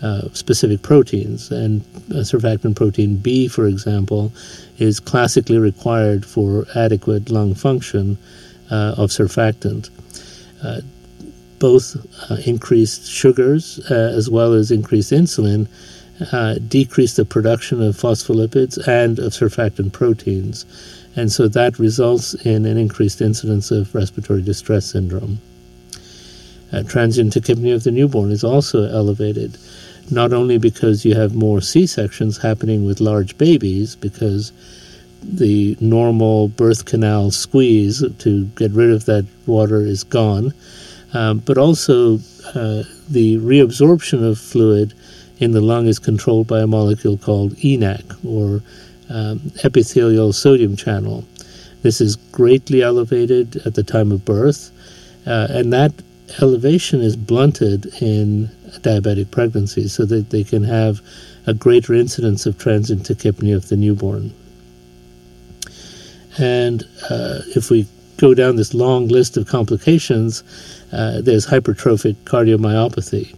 uh, 0.02 0.30
specific 0.34 0.82
proteins. 0.82 1.50
And 1.52 1.82
surfactant 2.10 2.76
protein 2.76 3.18
B, 3.18 3.48
for 3.48 3.66
example, 3.68 4.34
is 4.78 5.00
classically 5.00 5.58
required 5.58 6.26
for 6.26 6.66
adequate 6.76 7.30
lung 7.30 7.56
function 7.56 8.18
uh, 8.70 8.96
of 8.98 9.10
surfactant. 9.12 9.90
Uh, 11.56 11.60
both 11.60 11.96
uh, 12.30 12.36
increased 12.46 13.08
sugars 13.08 13.80
as 13.92 14.30
well 14.30 14.54
as 14.54 14.72
increased 14.72 15.12
insulin 15.12 15.68
decrease 16.70 17.16
the 17.16 17.26
production 17.26 17.82
of 17.82 17.96
phospholipids 17.96 18.78
and 18.88 19.20
of 19.20 19.34
surfactant 19.34 19.92
proteins. 19.92 20.66
And 21.16 21.32
so 21.32 21.48
that 21.48 21.80
results 21.80 22.34
in 22.46 22.66
an 22.66 22.78
increased 22.78 23.22
incidence 23.22 23.72
of 23.72 23.94
respiratory 23.96 24.42
distress 24.42 24.86
syndrome. 24.86 25.40
Uh, 26.72 26.84
transient 26.84 27.34
tachypnea 27.34 27.74
of 27.76 27.84
the 27.84 27.92
newborn 27.92 28.32
is 28.32 28.44
also 28.44 28.84
elevated, 28.84 29.58
not 30.12 30.34
only 30.34 30.58
because 30.58 31.06
you 31.06 31.16
have 31.16 31.34
more 31.34 31.62
C 31.62 31.88
sections 31.88 32.38
happening 32.38 32.86
with 32.86 33.00
large 33.00 33.38
babies, 33.38 33.96
because 33.96 34.52
the 35.24 35.78
normal 35.80 36.50
birth 36.50 36.86
canal 36.86 37.32
squeeze 37.32 38.04
to 38.20 38.46
get 38.56 38.72
rid 38.72 38.92
of 38.92 39.06
that 39.06 39.26
water 39.46 39.82
is 39.82 40.04
gone, 40.04 40.54
um, 41.16 41.40
but 41.40 41.58
also 41.58 42.16
uh, 42.54 42.84
the 43.10 43.38
reabsorption 43.38 44.22
of 44.22 44.38
fluid 44.38 44.94
in 45.40 45.52
the 45.52 45.62
lung 45.62 45.88
is 45.88 45.98
controlled 45.98 46.48
by 46.48 46.60
a 46.60 46.68
molecule 46.68 47.18
called 47.18 47.54
ENaC, 47.56 48.04
or 48.26 48.62
um, 49.10 49.40
epithelial 49.64 50.34
sodium 50.34 50.76
channel. 50.76 51.26
This 51.84 52.02
is 52.02 52.18
greatly 52.18 52.82
elevated 52.82 53.56
at 53.66 53.76
the 53.76 53.84
time 53.84 54.12
of 54.12 54.26
birth, 54.26 54.72
uh, 55.26 55.48
and 55.50 55.72
that 55.72 55.94
elevation 56.42 57.02
is 57.02 57.16
blunted 57.16 57.86
in 58.02 58.50
diabetic 58.82 59.32
pregnancy 59.32 59.88
so 59.88 60.04
that 60.06 60.32
they 60.32 60.44
can 60.44 60.64
have 60.64 61.00
a 61.48 61.54
greater 61.54 61.94
incidence 61.94 62.46
of 62.46 62.58
transient 62.58 63.04
tachypnea 63.04 63.56
of 63.56 63.70
the 63.70 63.78
newborn. 63.78 64.34
And 66.38 66.84
uh, 67.10 67.40
if 67.56 67.70
we 67.70 67.88
go 68.18 68.34
down 68.34 68.56
this 68.56 68.74
long 68.74 69.08
list 69.08 69.38
of 69.38 69.48
complications, 69.48 70.44
uh, 70.92 71.22
there's 71.22 71.48
hypertrophic 71.48 72.16
cardiomyopathy. 72.26 73.36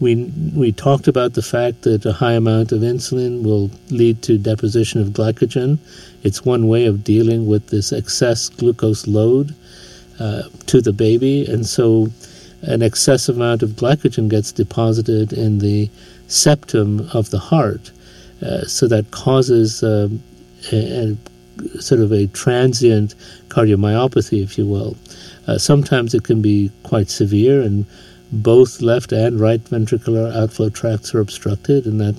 We, 0.00 0.24
we 0.54 0.72
talked 0.72 1.08
about 1.08 1.34
the 1.34 1.42
fact 1.42 1.82
that 1.82 2.06
a 2.06 2.12
high 2.12 2.32
amount 2.32 2.72
of 2.72 2.80
insulin 2.80 3.42
will 3.42 3.70
lead 3.90 4.22
to 4.22 4.38
deposition 4.38 5.00
of 5.00 5.08
glycogen. 5.08 5.78
It's 6.22 6.44
one 6.44 6.68
way 6.68 6.86
of 6.86 7.04
dealing 7.04 7.46
with 7.46 7.68
this 7.68 7.92
excess 7.92 8.48
glucose 8.48 9.06
load 9.06 9.54
uh, 10.18 10.44
to 10.66 10.80
the 10.80 10.94
baby. 10.94 11.44
And 11.44 11.66
so 11.66 12.08
an 12.62 12.82
excess 12.82 13.28
amount 13.28 13.62
of 13.62 13.70
glycogen 13.70 14.28
gets 14.28 14.52
deposited 14.52 15.34
in 15.34 15.58
the 15.58 15.90
septum 16.28 17.08
of 17.12 17.30
the 17.30 17.38
heart. 17.38 17.90
Uh, 18.42 18.64
so 18.64 18.88
that 18.88 19.10
causes 19.10 19.82
um, 19.82 20.22
a, 20.72 21.10
a, 21.10 21.16
sort 21.80 22.00
of 22.00 22.12
a 22.12 22.26
transient 22.28 23.14
cardiomyopathy, 23.48 24.42
if 24.42 24.58
you 24.58 24.66
will. 24.66 24.96
Uh, 25.46 25.58
sometimes 25.58 26.14
it 26.14 26.24
can 26.24 26.40
be 26.40 26.70
quite 26.82 27.08
severe 27.10 27.60
and 27.62 27.86
both 28.32 28.80
left 28.80 29.12
and 29.12 29.40
right 29.40 29.62
ventricular 29.64 30.34
outflow 30.34 30.68
tracts 30.68 31.14
are 31.14 31.20
obstructed, 31.20 31.86
and 31.86 32.00
that 32.00 32.16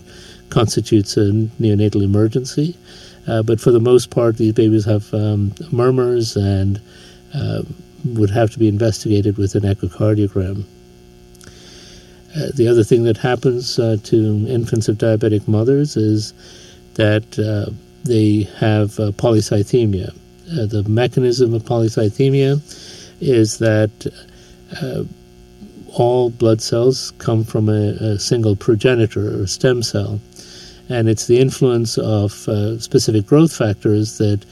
constitutes 0.50 1.16
a 1.16 1.32
neonatal 1.62 2.04
emergency. 2.04 2.76
Uh, 3.28 3.42
but 3.42 3.62
for 3.62 3.72
the 3.72 3.80
most 3.80 4.10
part, 4.10 4.38
these 4.38 4.54
babies 4.54 4.84
have 4.86 5.14
um, 5.14 5.54
murmurs 5.72 6.36
and 6.36 6.82
uh, 7.34 7.62
would 8.04 8.30
have 8.30 8.52
to 8.52 8.60
be 8.60 8.68
investigated 8.68 9.38
with 9.38 9.56
an 9.56 9.64
echocardiogram. 9.64 10.66
Uh, 12.36 12.48
the 12.56 12.68
other 12.68 12.84
thing 12.84 13.04
that 13.04 13.18
happens 13.18 13.78
uh, 13.78 13.98
to 14.04 14.46
infants 14.48 14.88
of 14.88 14.98
diabetic 14.98 15.48
mothers 15.48 15.98
is 15.98 16.34
that 16.96 17.38
uh, 17.40 17.72
they 18.04 18.44
have 18.58 19.00
uh, 19.00 19.12
polycythemia. 19.12 20.14
the 20.46 20.84
mechanism 20.88 21.54
of 21.54 21.64
polycythemia 21.64 22.60
is 23.22 23.60
that 23.60 23.92
all 25.94 26.30
blood 26.30 26.62
cells 26.62 27.12
come 27.18 27.44
from 27.44 27.70
a, 27.70 27.92
a 28.00 28.20
single 28.20 28.56
progenitor 28.56 29.42
or 29.42 29.48
stem 29.48 29.84
cell. 29.84 30.20
And 30.90 31.10
it's 31.10 31.28
the 31.28 31.40
influence 31.40 31.98
of 31.98 32.48
uh, 32.48 32.80
specific 32.80 33.26
growth 33.26 33.56
factors 33.56 34.18
that 34.18 34.46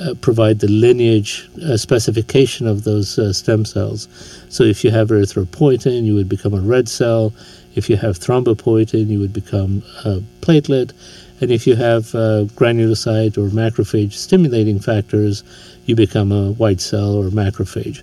uh, 0.00 0.14
provide 0.20 0.60
the 0.60 0.68
lineage 0.68 1.48
uh, 1.64 1.76
specification 1.76 2.66
of 2.66 2.84
those 2.84 3.18
uh, 3.18 3.32
stem 3.32 3.64
cells. 3.64 4.08
So 4.48 4.64
if 4.64 4.84
you 4.84 4.90
have 4.90 5.08
erythropoietin, 5.08 6.04
you 6.04 6.14
would 6.14 6.28
become 6.28 6.54
a 6.54 6.60
red 6.60 6.88
cell. 6.88 7.32
If 7.74 7.90
you 7.90 7.96
have 7.96 8.18
thrombopoietin, 8.18 9.08
you 9.08 9.18
would 9.18 9.32
become 9.32 9.82
a 10.04 10.20
platelet. 10.40 10.92
And 11.42 11.50
if 11.50 11.66
you 11.66 11.74
have 11.74 12.14
uh, 12.14 12.46
granulocyte 12.54 13.36
or 13.36 13.48
macrophage 13.50 14.12
stimulating 14.12 14.78
factors, 14.78 15.42
you 15.86 15.96
become 15.96 16.30
a 16.30 16.52
white 16.52 16.80
cell 16.80 17.14
or 17.14 17.30
macrophage. 17.30 18.00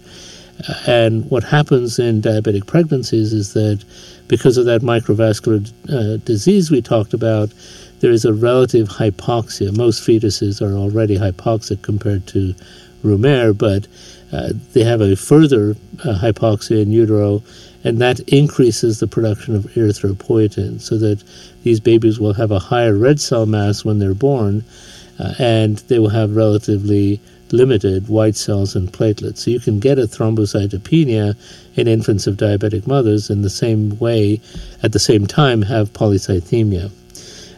And 0.85 1.23
what 1.31 1.45
happens 1.45 1.99
in 1.99 2.21
diabetic 2.21 2.67
pregnancies 2.67 3.31
is 3.31 3.53
that 3.53 3.81
because 4.27 4.57
of 4.57 4.65
that 4.65 4.81
microvascular 4.81 5.71
uh, 5.89 6.17
disease 6.25 6.69
we 6.69 6.81
talked 6.81 7.13
about, 7.13 7.49
there 8.01 8.11
is 8.11 8.25
a 8.25 8.33
relative 8.33 8.89
hypoxia. 8.89 9.75
Most 9.75 10.05
fetuses 10.05 10.61
are 10.61 10.75
already 10.75 11.17
hypoxic 11.17 11.81
compared 11.81 12.27
to 12.27 12.53
air, 13.23 13.53
but 13.53 13.87
uh, 14.31 14.53
they 14.73 14.83
have 14.83 15.01
a 15.01 15.15
further 15.15 15.75
uh, 16.03 16.19
hypoxia 16.19 16.81
in 16.81 16.91
utero, 16.91 17.41
and 17.83 17.99
that 17.99 18.19
increases 18.21 18.99
the 18.99 19.07
production 19.07 19.55
of 19.55 19.63
erythropoietin, 19.75 20.79
so 20.79 20.97
that 20.97 21.23
these 21.63 21.79
babies 21.79 22.19
will 22.19 22.33
have 22.33 22.51
a 22.51 22.59
higher 22.59 22.95
red 22.95 23.19
cell 23.19 23.45
mass 23.45 23.85
when 23.85 23.99
they're 23.99 24.13
born, 24.13 24.63
uh, 25.19 25.33
and 25.39 25.77
they 25.87 25.99
will 25.99 26.09
have 26.09 26.35
relatively 26.35 27.19
limited 27.51 28.07
white 28.07 28.35
cells 28.35 28.75
and 28.75 28.93
platelets. 28.93 29.39
So 29.39 29.51
you 29.51 29.59
can 29.59 29.79
get 29.79 29.97
a 29.97 30.03
thrombocytopenia 30.03 31.35
in 31.75 31.87
infants 31.87 32.27
of 32.27 32.37
diabetic 32.37 32.85
mothers 32.85 33.29
in 33.29 33.41
the 33.41 33.49
same 33.49 33.97
way, 33.99 34.39
at 34.83 34.91
the 34.91 34.99
same 34.99 35.25
time, 35.25 35.63
have 35.63 35.91
polycythemia. 35.93 36.91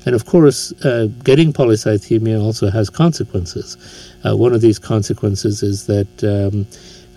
And 0.05 0.15
of 0.15 0.25
course, 0.25 0.71
uh, 0.83 1.07
getting 1.23 1.53
polycythemia 1.53 2.41
also 2.41 2.69
has 2.71 2.89
consequences. 2.89 3.77
Uh, 4.25 4.35
one 4.35 4.53
of 4.53 4.61
these 4.61 4.79
consequences 4.79 5.61
is 5.61 5.85
that 5.85 6.23
um, 6.23 6.65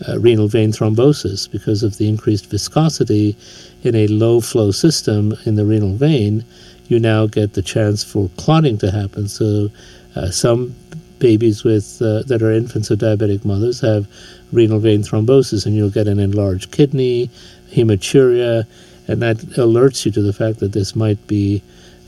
uh, 0.07 0.19
renal 0.19 0.49
vein 0.49 0.71
thrombosis, 0.71 1.51
because 1.51 1.83
of 1.83 1.97
the 1.99 2.09
increased 2.09 2.51
viscosity 2.51 3.37
in 3.83 3.95
a 3.95 4.07
low 4.09 4.41
flow 4.41 4.71
system 4.71 5.35
in 5.47 5.55
the 5.55 5.65
renal 5.65 5.95
vein, 5.95 6.45
you 6.89 6.99
now 6.99 7.27
get 7.27 7.55
the 7.55 7.63
chance 7.63 8.05
for 8.05 8.29
clotting 8.37 8.77
to 8.79 8.91
happen. 8.91 9.29
So 9.29 9.71
uh, 10.17 10.31
some 10.31 10.75
babies 11.19 11.65
with 11.65 12.03
uh, 12.03 12.23
that 12.25 12.43
are 12.43 12.53
infants 12.53 12.91
of 12.91 12.99
diabetic 12.99 13.45
mothers 13.45 13.81
have 13.81 14.07
renal 14.53 14.79
vein 14.79 15.03
thrombosis, 15.03 15.65
and 15.65 15.75
you'll 15.75 15.91
get 15.91 16.07
an 16.07 16.19
enlarged 16.19 16.71
kidney, 16.71 17.31
hematuria, 17.71 18.67
and 19.09 19.23
that 19.23 19.39
alerts 19.57 20.05
you 20.05 20.13
to 20.13 20.23
the 20.23 20.33
fact 20.33 20.59
that 20.59 20.73
this 20.73 20.95
might 20.95 21.25
be 21.27 21.63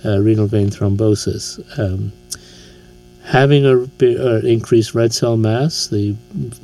uh, 0.05 0.21
renal 0.21 0.47
vein 0.47 0.71
thrombosis. 0.71 1.61
Um, 1.79 2.12
having 3.25 3.67
a, 3.67 3.79
a, 4.00 4.47
increased 4.47 4.95
red 4.95 5.12
cell 5.12 5.37
mass, 5.37 5.88
the 5.88 6.15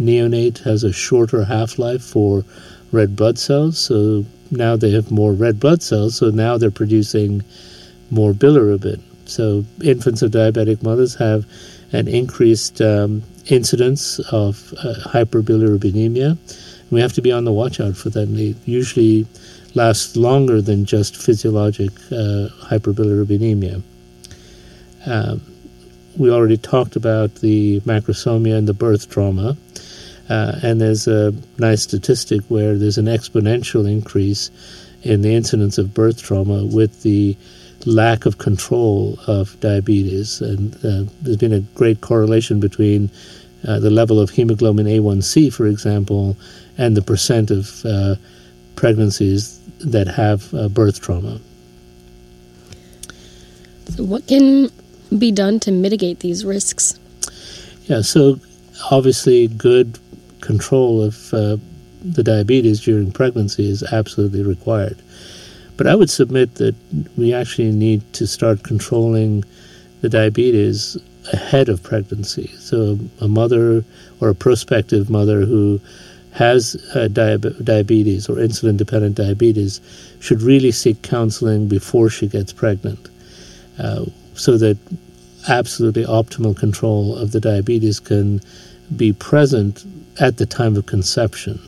neonate 0.00 0.58
has 0.58 0.84
a 0.84 0.92
shorter 0.92 1.44
half 1.44 1.78
life 1.78 2.02
for 2.02 2.44
red 2.92 3.16
blood 3.16 3.38
cells, 3.38 3.78
so 3.78 4.24
now 4.50 4.76
they 4.76 4.90
have 4.90 5.10
more 5.10 5.32
red 5.32 5.58
blood 5.58 5.82
cells, 5.82 6.16
so 6.16 6.30
now 6.30 6.56
they're 6.56 6.70
producing 6.70 7.42
more 8.10 8.32
bilirubin. 8.32 9.00
So 9.24 9.64
infants 9.82 10.22
of 10.22 10.30
diabetic 10.30 10.82
mothers 10.82 11.14
have 11.14 11.46
an 11.92 12.08
increased 12.08 12.80
um, 12.80 13.22
incidence 13.46 14.18
of 14.30 14.74
uh, 14.78 14.94
hyperbilirubinemia. 15.08 16.36
We 16.90 17.00
have 17.00 17.14
to 17.14 17.22
be 17.22 17.32
on 17.32 17.44
the 17.44 17.52
watch 17.52 17.80
out 17.80 17.96
for 17.96 18.10
that. 18.10 18.26
They 18.26 18.54
usually 18.66 19.26
last 19.74 20.16
longer 20.16 20.60
than 20.60 20.84
just 20.84 21.16
physiologic 21.16 21.90
uh, 22.10 22.48
hyperbilirubinemia. 22.68 23.82
Um, 25.06 25.40
we 26.16 26.30
already 26.30 26.58
talked 26.58 26.96
about 26.96 27.34
the 27.36 27.80
macrosomia 27.80 28.56
and 28.56 28.68
the 28.68 28.74
birth 28.74 29.10
trauma. 29.10 29.56
Uh, 30.28 30.58
and 30.62 30.80
there's 30.80 31.08
a 31.08 31.34
nice 31.58 31.82
statistic 31.82 32.42
where 32.48 32.76
there's 32.78 32.98
an 32.98 33.06
exponential 33.06 33.90
increase 33.90 34.50
in 35.02 35.22
the 35.22 35.34
incidence 35.34 35.78
of 35.78 35.94
birth 35.94 36.22
trauma 36.22 36.64
with 36.64 37.02
the 37.02 37.36
lack 37.86 38.24
of 38.24 38.38
control 38.38 39.18
of 39.26 39.58
diabetes. 39.60 40.40
And 40.40 40.74
uh, 40.76 41.10
there's 41.22 41.38
been 41.38 41.52
a 41.52 41.60
great 41.74 42.00
correlation 42.00 42.60
between 42.60 43.10
uh, 43.66 43.80
the 43.80 43.90
level 43.90 44.20
of 44.20 44.30
hemoglobin 44.30 44.86
A1C, 44.86 45.52
for 45.52 45.66
example, 45.66 46.36
and 46.78 46.96
the 46.96 47.02
percent 47.02 47.50
of 47.50 47.84
uh, 47.84 48.14
pregnancies 48.76 49.60
that 49.84 50.06
have 50.08 50.50
birth 50.74 51.00
trauma. 51.00 51.40
So 53.88 54.04
what 54.04 54.26
can 54.26 54.70
be 55.18 55.30
done 55.30 55.60
to 55.60 55.72
mitigate 55.72 56.20
these 56.20 56.44
risks? 56.44 56.98
Yeah, 57.84 58.00
so 58.00 58.40
obviously, 58.90 59.48
good 59.48 59.98
control 60.40 61.02
of 61.02 61.34
uh, 61.34 61.56
the 62.02 62.22
diabetes 62.22 62.80
during 62.80 63.12
pregnancy 63.12 63.68
is 63.68 63.82
absolutely 63.82 64.42
required. 64.42 65.00
But 65.76 65.86
I 65.86 65.94
would 65.94 66.10
submit 66.10 66.56
that 66.56 66.74
we 67.16 67.32
actually 67.32 67.72
need 67.72 68.00
to 68.14 68.26
start 68.26 68.62
controlling 68.62 69.44
the 70.00 70.08
diabetes 70.08 70.96
ahead 71.32 71.68
of 71.68 71.82
pregnancy. 71.82 72.48
So, 72.58 72.98
a 73.20 73.28
mother 73.28 73.84
or 74.20 74.28
a 74.28 74.34
prospective 74.34 75.10
mother 75.10 75.42
who 75.42 75.80
has 76.32 76.76
uh, 76.94 77.08
diabe- 77.08 77.62
diabetes 77.64 78.28
or 78.28 78.36
insulin 78.36 78.76
dependent 78.76 79.16
diabetes 79.16 79.80
should 80.20 80.42
really 80.42 80.70
seek 80.70 81.02
counseling 81.02 81.68
before 81.68 82.08
she 82.08 82.26
gets 82.26 82.52
pregnant 82.52 83.08
uh, 83.78 84.04
so 84.34 84.56
that 84.56 84.78
absolutely 85.48 86.04
optimal 86.04 86.56
control 86.56 87.16
of 87.16 87.32
the 87.32 87.40
diabetes 87.40 88.00
can 88.00 88.40
be 88.96 89.12
present 89.12 89.84
at 90.20 90.36
the 90.36 90.46
time 90.46 90.76
of 90.76 90.86
conception. 90.86 91.60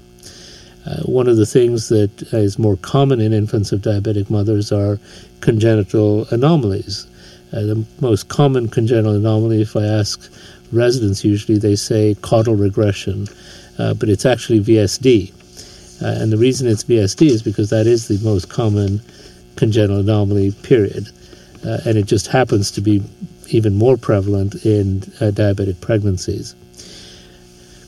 Uh, 0.86 1.02
one 1.02 1.28
of 1.28 1.36
the 1.36 1.46
things 1.46 1.88
that 1.88 2.22
is 2.32 2.58
more 2.58 2.76
common 2.76 3.20
in 3.20 3.32
infants 3.32 3.72
of 3.72 3.80
diabetic 3.80 4.28
mothers 4.28 4.70
are 4.70 4.98
congenital 5.40 6.26
anomalies. 6.30 7.06
Uh, 7.52 7.62
the 7.62 7.84
most 8.00 8.28
common 8.28 8.68
congenital 8.68 9.14
anomaly, 9.14 9.62
if 9.62 9.76
I 9.76 9.84
ask 9.84 10.30
residents, 10.72 11.24
usually 11.24 11.58
they 11.58 11.76
say 11.76 12.14
caudal 12.16 12.54
regression, 12.54 13.28
but 13.76 14.08
it's 14.08 14.26
actually 14.26 14.60
VSD. 14.60 15.32
Uh, 16.02 16.20
and 16.20 16.32
the 16.32 16.36
reason 16.36 16.66
it's 16.66 16.84
VSD 16.84 17.26
is 17.26 17.42
because 17.42 17.70
that 17.70 17.86
is 17.86 18.08
the 18.08 18.18
most 18.28 18.48
common 18.48 19.00
congenital 19.56 20.00
anomaly, 20.00 20.52
period. 20.62 21.10
Uh, 21.64 21.78
and 21.86 21.96
it 21.96 22.06
just 22.06 22.26
happens 22.26 22.70
to 22.72 22.80
be 22.80 23.02
even 23.48 23.76
more 23.76 23.96
prevalent 23.96 24.54
in 24.66 24.98
uh, 25.20 25.30
diabetic 25.30 25.80
pregnancies. 25.80 26.54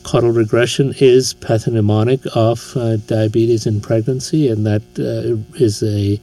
Caudal 0.04 0.30
regression 0.30 0.94
is 0.98 1.34
pathognomonic 1.34 2.26
of 2.28 2.76
uh, 2.76 2.96
diabetes 3.08 3.66
in 3.66 3.80
pregnancy, 3.80 4.48
and 4.48 4.64
that 4.64 4.82
uh, 4.98 5.36
is 5.56 5.82
a 5.82 6.20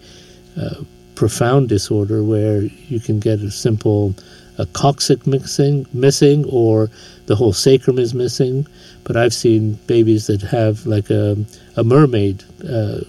uh, 0.59 0.83
profound 1.15 1.67
disorder 1.67 2.23
where 2.23 2.61
you 2.61 2.99
can 2.99 3.19
get 3.19 3.39
a 3.41 3.51
simple 3.51 4.15
a 4.57 4.65
coccyx 4.67 5.25
missing, 5.25 5.85
missing, 5.93 6.45
or 6.45 6.89
the 7.25 7.35
whole 7.35 7.53
sacrum 7.53 7.97
is 7.97 8.13
missing. 8.13 8.67
But 9.03 9.17
I've 9.17 9.33
seen 9.33 9.73
babies 9.87 10.27
that 10.27 10.41
have 10.41 10.85
like 10.85 11.09
a, 11.09 11.35
a 11.75 11.83
mermaid, 11.83 12.43
uh, 12.63 13.01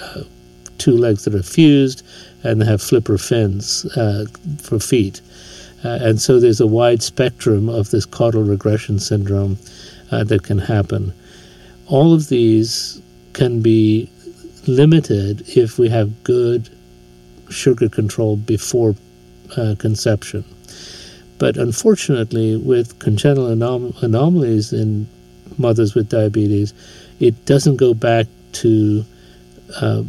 uh, 0.00 0.22
two 0.78 0.96
legs 0.96 1.24
that 1.24 1.34
are 1.34 1.42
fused, 1.42 2.04
and 2.42 2.60
they 2.60 2.66
have 2.66 2.80
flipper 2.80 3.18
fins 3.18 3.84
uh, 3.96 4.26
for 4.62 4.78
feet. 4.78 5.20
Uh, 5.84 5.98
and 6.00 6.20
so 6.20 6.38
there's 6.38 6.60
a 6.60 6.66
wide 6.66 7.02
spectrum 7.02 7.68
of 7.68 7.90
this 7.90 8.06
caudal 8.06 8.42
regression 8.42 8.98
syndrome 8.98 9.58
uh, 10.10 10.24
that 10.24 10.42
can 10.42 10.58
happen. 10.58 11.12
All 11.86 12.12
of 12.14 12.28
these 12.28 13.00
can 13.32 13.62
be 13.62 14.10
limited 14.66 15.48
if 15.56 15.78
we 15.78 15.88
have 15.88 16.24
good 16.24 16.68
sugar 17.50 17.88
control 17.88 18.36
before 18.36 18.94
uh, 19.56 19.74
conception. 19.78 20.44
But 21.38 21.56
unfortunately, 21.56 22.56
with 22.56 22.98
congenital 22.98 23.48
anom- 23.48 24.02
anomalies 24.02 24.72
in 24.72 25.06
mothers 25.58 25.94
with 25.94 26.08
diabetes, 26.08 26.74
it 27.20 27.44
doesn't 27.46 27.76
go 27.76 27.94
back 27.94 28.26
to 28.52 29.04
uh, 29.80 30.02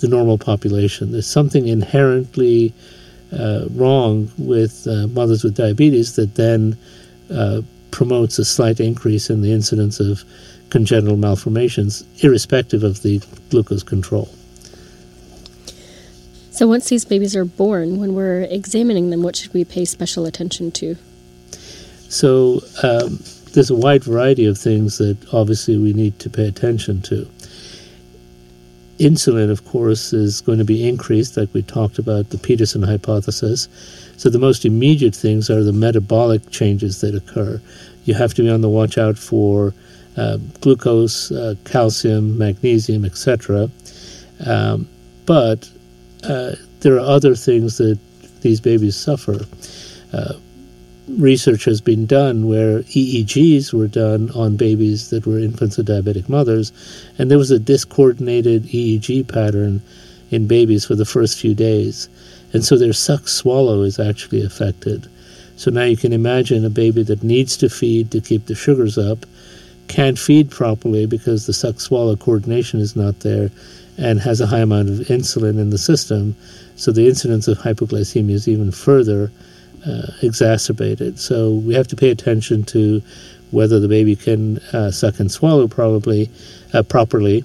the 0.00 0.08
normal 0.08 0.38
population. 0.38 1.12
There's 1.12 1.26
something 1.26 1.66
inherently 1.68 2.72
uh, 3.32 3.66
wrong 3.70 4.30
with 4.38 4.86
uh, 4.86 5.06
mothers 5.08 5.44
with 5.44 5.54
diabetes 5.54 6.16
that 6.16 6.34
then 6.34 6.76
uh, 7.32 7.62
promotes 7.90 8.38
a 8.38 8.44
slight 8.44 8.80
increase 8.80 9.30
in 9.30 9.42
the 9.42 9.52
incidence 9.52 10.00
of 10.00 10.24
congenital 10.70 11.16
malformations, 11.16 12.04
irrespective 12.22 12.82
of 12.82 13.02
the 13.02 13.20
glucose 13.50 13.82
control. 13.82 14.28
So, 16.50 16.66
once 16.66 16.88
these 16.88 17.04
babies 17.04 17.34
are 17.36 17.44
born, 17.44 17.98
when 17.98 18.14
we're 18.14 18.42
examining 18.42 19.10
them, 19.10 19.22
what 19.22 19.36
should 19.36 19.54
we 19.54 19.64
pay 19.64 19.84
special 19.84 20.26
attention 20.26 20.70
to? 20.72 20.96
So, 22.08 22.60
um, 22.82 23.22
there's 23.52 23.70
a 23.70 23.74
wide 23.74 24.04
variety 24.04 24.46
of 24.46 24.58
things 24.58 24.98
that 24.98 25.16
obviously 25.32 25.76
we 25.78 25.92
need 25.92 26.18
to 26.20 26.30
pay 26.30 26.46
attention 26.46 27.02
to. 27.02 27.28
Insulin, 28.98 29.50
of 29.50 29.64
course, 29.64 30.12
is 30.12 30.42
going 30.42 30.58
to 30.58 30.64
be 30.64 30.86
increased, 30.86 31.36
like 31.36 31.52
we 31.54 31.62
talked 31.62 31.98
about 31.98 32.30
the 32.30 32.38
Pedersen 32.38 32.82
hypothesis. 32.82 33.66
So, 34.18 34.28
the 34.28 34.38
most 34.38 34.66
immediate 34.66 35.14
things 35.14 35.48
are 35.48 35.64
the 35.64 35.72
metabolic 35.72 36.50
changes 36.50 37.00
that 37.00 37.14
occur. 37.14 37.60
You 38.04 38.12
have 38.14 38.34
to 38.34 38.42
be 38.42 38.50
on 38.50 38.60
the 38.60 38.68
watch 38.68 38.98
out 38.98 39.16
for 39.16 39.72
uh, 40.18 40.36
glucose, 40.60 41.32
uh, 41.32 41.54
calcium, 41.64 42.36
magnesium, 42.36 43.06
etc. 43.06 43.70
Um, 44.44 44.86
but 45.24 45.70
uh, 46.24 46.52
there 46.80 46.96
are 46.96 47.00
other 47.00 47.34
things 47.34 47.78
that 47.78 47.98
these 48.42 48.60
babies 48.60 48.96
suffer. 48.96 49.46
Research 51.18 51.64
has 51.64 51.80
been 51.80 52.06
done 52.06 52.46
where 52.46 52.82
EEGs 52.82 53.72
were 53.72 53.88
done 53.88 54.30
on 54.30 54.56
babies 54.56 55.10
that 55.10 55.26
were 55.26 55.40
infants 55.40 55.76
of 55.76 55.86
diabetic 55.86 56.28
mothers, 56.28 56.72
and 57.18 57.28
there 57.28 57.38
was 57.38 57.50
a 57.50 57.58
discoordinated 57.58 58.64
EEG 58.66 59.26
pattern 59.26 59.82
in 60.30 60.46
babies 60.46 60.84
for 60.84 60.94
the 60.94 61.04
first 61.04 61.40
few 61.40 61.52
days. 61.52 62.08
And 62.52 62.64
so 62.64 62.78
their 62.78 62.92
suck 62.92 63.26
swallow 63.26 63.82
is 63.82 63.98
actually 63.98 64.44
affected. 64.44 65.08
So 65.56 65.72
now 65.72 65.82
you 65.82 65.96
can 65.96 66.12
imagine 66.12 66.64
a 66.64 66.70
baby 66.70 67.02
that 67.02 67.24
needs 67.24 67.56
to 67.56 67.68
feed 67.68 68.12
to 68.12 68.20
keep 68.20 68.46
the 68.46 68.54
sugars 68.54 68.96
up, 68.96 69.26
can't 69.88 70.18
feed 70.18 70.48
properly 70.48 71.06
because 71.06 71.46
the 71.46 71.52
suck 71.52 71.80
swallow 71.80 72.14
coordination 72.14 72.78
is 72.78 72.94
not 72.94 73.20
there, 73.20 73.50
and 73.98 74.20
has 74.20 74.40
a 74.40 74.46
high 74.46 74.60
amount 74.60 74.90
of 74.90 75.08
insulin 75.08 75.58
in 75.58 75.70
the 75.70 75.78
system. 75.78 76.36
So 76.76 76.92
the 76.92 77.08
incidence 77.08 77.48
of 77.48 77.58
hypoglycemia 77.58 78.30
is 78.30 78.46
even 78.46 78.70
further 78.70 79.32
uh, 79.86 80.12
exacerbated. 80.22 81.18
So 81.18 81.54
we 81.54 81.74
have 81.74 81.88
to 81.88 81.96
pay 81.96 82.10
attention 82.10 82.64
to 82.64 83.02
whether 83.50 83.80
the 83.80 83.88
baby 83.88 84.16
can 84.16 84.58
uh, 84.72 84.90
suck 84.90 85.18
and 85.20 85.30
swallow 85.30 85.66
probably 85.66 86.30
uh, 86.72 86.82
properly, 86.82 87.44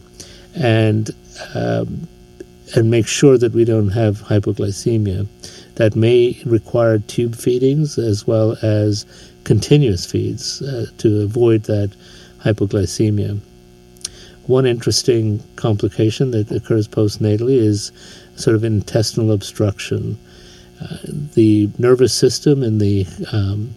and 0.56 1.10
um, 1.54 2.08
and 2.76 2.90
make 2.90 3.08
sure 3.08 3.38
that 3.38 3.54
we 3.54 3.66
don't 3.66 3.90
have 3.90 4.22
hypoglycemia. 4.22 5.28
That 5.76 5.96
may 5.96 6.42
require 6.46 7.00
tube 7.00 7.36
feedings 7.36 7.98
as 7.98 8.26
well 8.26 8.58
as 8.62 9.06
continuous 9.44 10.06
feeds 10.06 10.62
uh, 10.62 10.88
to 11.00 11.22
avoid 11.22 11.64
that 11.64 11.92
hypoglycemia. 12.40 13.40
One 14.48 14.66
interesting 14.66 15.42
complication 15.56 16.32
that 16.32 16.52
occurs 16.52 16.88
postnatally 16.88 17.58
is 17.58 17.92
sort 18.36 18.56
of 18.56 18.64
intestinal 18.64 19.32
obstruction. 19.32 20.18
The 21.34 21.70
nervous 21.78 22.14
system 22.14 22.64
in 22.64 22.78
the 22.80 23.06
um, 23.32 23.74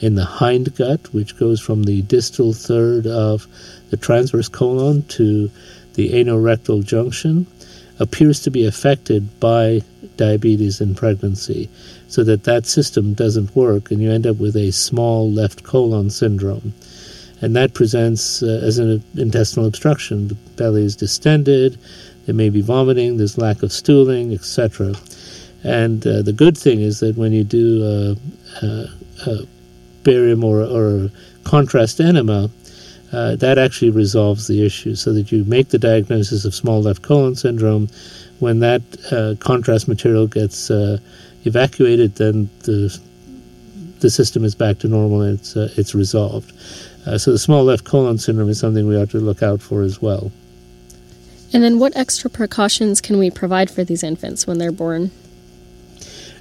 in 0.00 0.14
the 0.16 0.24
hind 0.24 0.74
gut, 0.76 1.12
which 1.14 1.36
goes 1.38 1.60
from 1.60 1.84
the 1.84 2.02
distal 2.02 2.52
third 2.52 3.06
of 3.06 3.46
the 3.90 3.96
transverse 3.96 4.48
colon 4.48 5.02
to 5.04 5.50
the 5.94 6.10
anorectal 6.10 6.84
junction, 6.84 7.46
appears 7.98 8.40
to 8.40 8.50
be 8.50 8.66
affected 8.66 9.40
by 9.40 9.80
diabetes 10.16 10.80
in 10.80 10.94
pregnancy, 10.94 11.68
so 12.08 12.24
that 12.24 12.44
that 12.44 12.66
system 12.66 13.14
doesn't 13.14 13.54
work, 13.54 13.90
and 13.90 14.02
you 14.02 14.10
end 14.10 14.26
up 14.26 14.36
with 14.36 14.56
a 14.56 14.72
small 14.72 15.30
left 15.30 15.62
colon 15.62 16.10
syndrome, 16.10 16.74
and 17.40 17.54
that 17.56 17.74
presents 17.74 18.42
uh, 18.42 18.60
as 18.62 18.78
an 18.78 19.02
intestinal 19.16 19.66
obstruction. 19.66 20.28
The 20.28 20.34
belly 20.56 20.84
is 20.84 20.96
distended, 20.96 21.78
there 22.26 22.34
may 22.34 22.50
be 22.50 22.62
vomiting, 22.62 23.16
there's 23.16 23.38
lack 23.38 23.62
of 23.62 23.72
stooling, 23.72 24.32
etc. 24.32 24.94
And 25.64 26.06
uh, 26.06 26.22
the 26.22 26.32
good 26.32 26.56
thing 26.56 26.80
is 26.80 27.00
that 27.00 27.16
when 27.16 27.32
you 27.32 27.42
do 27.42 28.16
a, 28.62 28.66
a, 28.66 28.86
a 29.26 29.36
barium 30.02 30.44
or, 30.44 30.60
or 30.60 31.06
a 31.06 31.10
contrast 31.44 32.00
enema, 32.00 32.50
uh, 33.12 33.36
that 33.36 33.58
actually 33.58 33.90
resolves 33.90 34.46
the 34.46 34.64
issue 34.64 34.94
so 34.94 35.12
that 35.12 35.32
you 35.32 35.44
make 35.44 35.68
the 35.68 35.78
diagnosis 35.78 36.44
of 36.44 36.54
small 36.54 36.82
left 36.82 37.02
colon 37.02 37.34
syndrome. 37.34 37.88
When 38.40 38.58
that 38.60 38.82
uh, 39.10 39.42
contrast 39.42 39.88
material 39.88 40.26
gets 40.26 40.70
uh, 40.70 40.98
evacuated, 41.44 42.16
then 42.16 42.50
the 42.64 42.98
the 44.00 44.10
system 44.10 44.44
is 44.44 44.54
back 44.54 44.78
to 44.80 44.88
normal 44.88 45.22
and 45.22 45.38
it's, 45.38 45.56
uh, 45.56 45.72
it's 45.76 45.94
resolved. 45.94 46.52
Uh, 47.06 47.16
so 47.16 47.32
the 47.32 47.38
small 47.38 47.64
left 47.64 47.84
colon 47.84 48.18
syndrome 48.18 48.50
is 48.50 48.60
something 48.60 48.86
we 48.86 49.00
ought 49.00 49.08
to 49.10 49.18
look 49.18 49.42
out 49.42 49.62
for 49.62 49.80
as 49.80 50.02
well. 50.02 50.30
And 51.54 51.62
then, 51.62 51.78
what 51.78 51.96
extra 51.96 52.28
precautions 52.28 53.00
can 53.00 53.16
we 53.16 53.30
provide 53.30 53.70
for 53.70 53.84
these 53.84 54.02
infants 54.02 54.46
when 54.46 54.58
they're 54.58 54.72
born? 54.72 55.10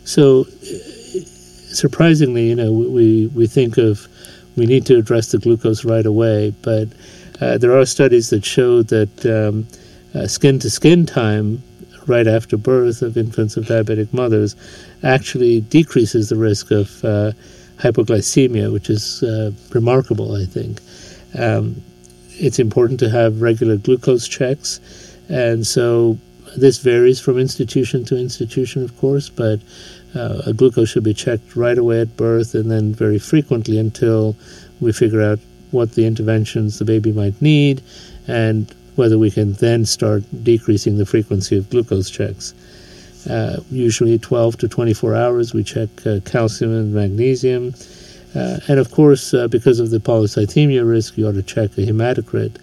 So, 0.06 0.44
surprisingly, 1.74 2.50
you 2.50 2.56
know, 2.56 2.72
we, 2.72 3.28
we 3.28 3.48
think 3.48 3.78
of 3.78 4.08
we 4.56 4.66
need 4.66 4.86
to 4.86 4.98
address 4.98 5.32
the 5.32 5.40
glucose 5.40 5.84
right 5.84 6.06
away, 6.06 6.54
but 6.62 6.90
uh, 7.42 7.58
there 7.58 7.76
are 7.78 7.86
studies 7.86 8.30
that 8.30 8.46
show 8.46 8.84
that 8.84 9.66
skin 10.28 10.60
to 10.60 10.70
skin 10.70 11.06
time 11.06 11.64
right 12.08 12.28
after 12.28 12.58
birth 12.58 13.02
of 13.02 13.18
infants 13.18 13.58
of 13.58 13.66
diabetic 13.66 14.14
mothers 14.14 14.56
actually 15.04 15.62
decreases 15.62 16.30
the 16.30 16.36
risk 16.36 16.72
of 16.72 17.04
uh, 17.04 17.32
hypoglycemia, 17.78 18.72
which 18.72 18.90
is 18.90 19.24
uh, 19.24 19.52
remarkable, 19.72 20.36
I 20.36 20.46
think. 20.46 20.80
Um, 21.38 21.82
it's 22.36 22.60
important 22.60 23.00
to 23.02 23.10
have 23.10 23.42
regular 23.42 23.78
glucose 23.78 24.28
checks, 24.28 24.80
and 25.30 25.66
so 25.66 26.18
this 26.58 26.78
varies 26.78 27.20
from 27.20 27.38
institution 27.38 28.06
to 28.06 28.18
institution, 28.18 28.84
of 28.84 28.98
course, 28.98 29.30
but 29.30 29.60
uh, 30.16 30.42
a 30.46 30.54
glucose 30.54 30.90
should 30.90 31.04
be 31.04 31.14
checked 31.14 31.56
right 31.56 31.78
away 31.78 32.02
at 32.02 32.16
birth 32.18 32.54
and 32.54 32.70
then 32.70 32.94
very 32.94 33.20
frequently 33.20 33.78
until 33.78 34.36
we 34.80 34.92
figure 34.92 35.22
out 35.22 35.40
what 35.72 35.94
the 35.94 36.06
interventions 36.06 36.78
the 36.78 36.86
baby 36.86 37.12
might 37.12 37.42
need 37.42 37.82
and 38.28 38.74
whether 38.96 39.18
we 39.18 39.32
can 39.32 39.54
then 39.54 39.86
start 39.86 40.24
decreasing 40.44 40.98
the 40.98 41.06
frequency 41.06 41.58
of 41.58 41.70
glucose 41.70 42.10
checks. 42.10 42.54
Uh, 43.30 43.58
usually 43.72 44.20
12 44.20 44.58
to 44.58 44.68
24 44.68 45.16
hours, 45.16 45.54
we 45.54 45.64
check 45.64 45.90
uh, 46.06 46.20
calcium 46.26 46.72
and 46.72 46.94
magnesium. 46.94 47.74
Uh, 48.36 48.60
and 48.68 48.80
of 48.80 48.92
course, 48.92 49.34
uh, 49.34 49.48
because 49.48 49.80
of 49.80 49.90
the 49.90 50.00
polycythemia 50.00 50.88
risk, 50.88 51.18
you 51.18 51.28
ought 51.28 51.34
to 51.34 51.44
check 51.44 51.72
a 51.78 51.82
hematocrit. 51.82 52.56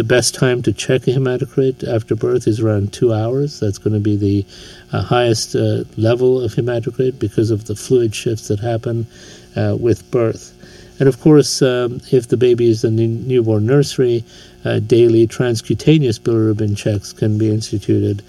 The 0.00 0.04
best 0.04 0.34
time 0.34 0.62
to 0.62 0.72
check 0.72 1.06
a 1.06 1.10
hematocrit 1.10 1.86
after 1.86 2.16
birth 2.16 2.48
is 2.48 2.58
around 2.58 2.90
two 2.90 3.12
hours. 3.12 3.60
That's 3.60 3.76
going 3.76 3.92
to 3.92 4.00
be 4.00 4.16
the 4.16 4.46
uh, 4.92 5.02
highest 5.02 5.54
uh, 5.54 5.84
level 5.98 6.40
of 6.40 6.54
hematocrit 6.54 7.18
because 7.18 7.50
of 7.50 7.66
the 7.66 7.76
fluid 7.76 8.14
shifts 8.14 8.48
that 8.48 8.60
happen 8.60 9.06
with 9.54 10.10
birth. 10.10 10.54
And 11.00 11.06
of 11.06 11.20
course, 11.20 11.60
um, 11.60 12.00
if 12.10 12.28
the 12.28 12.38
baby 12.38 12.70
is 12.70 12.82
in 12.82 12.96
the 12.96 13.08
newborn 13.08 13.66
nursery, 13.66 14.24
uh, 14.64 14.78
daily 14.78 15.26
transcutaneous 15.26 16.18
bilirubin 16.18 16.78
checks 16.78 17.12
can 17.12 17.36
be 17.36 17.50
instituted 17.50 18.22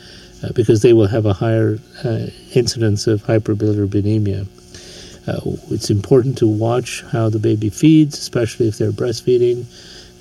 uh, 0.44 0.52
because 0.54 0.82
they 0.82 0.92
will 0.92 1.08
have 1.08 1.26
a 1.26 1.32
higher 1.32 1.80
uh, 2.04 2.28
incidence 2.54 3.08
of 3.08 3.24
hyperbilirubinemia. 3.24 4.46
Uh, 5.26 5.40
it's 5.70 5.90
important 5.90 6.38
to 6.40 6.48
watch 6.48 7.02
how 7.14 7.30
the 7.30 7.40
baby 7.40 7.70
feeds, 7.70 8.18
especially 8.18 8.68
if 8.68 8.78
they're 8.78 8.92
breastfeeding. 8.92 9.66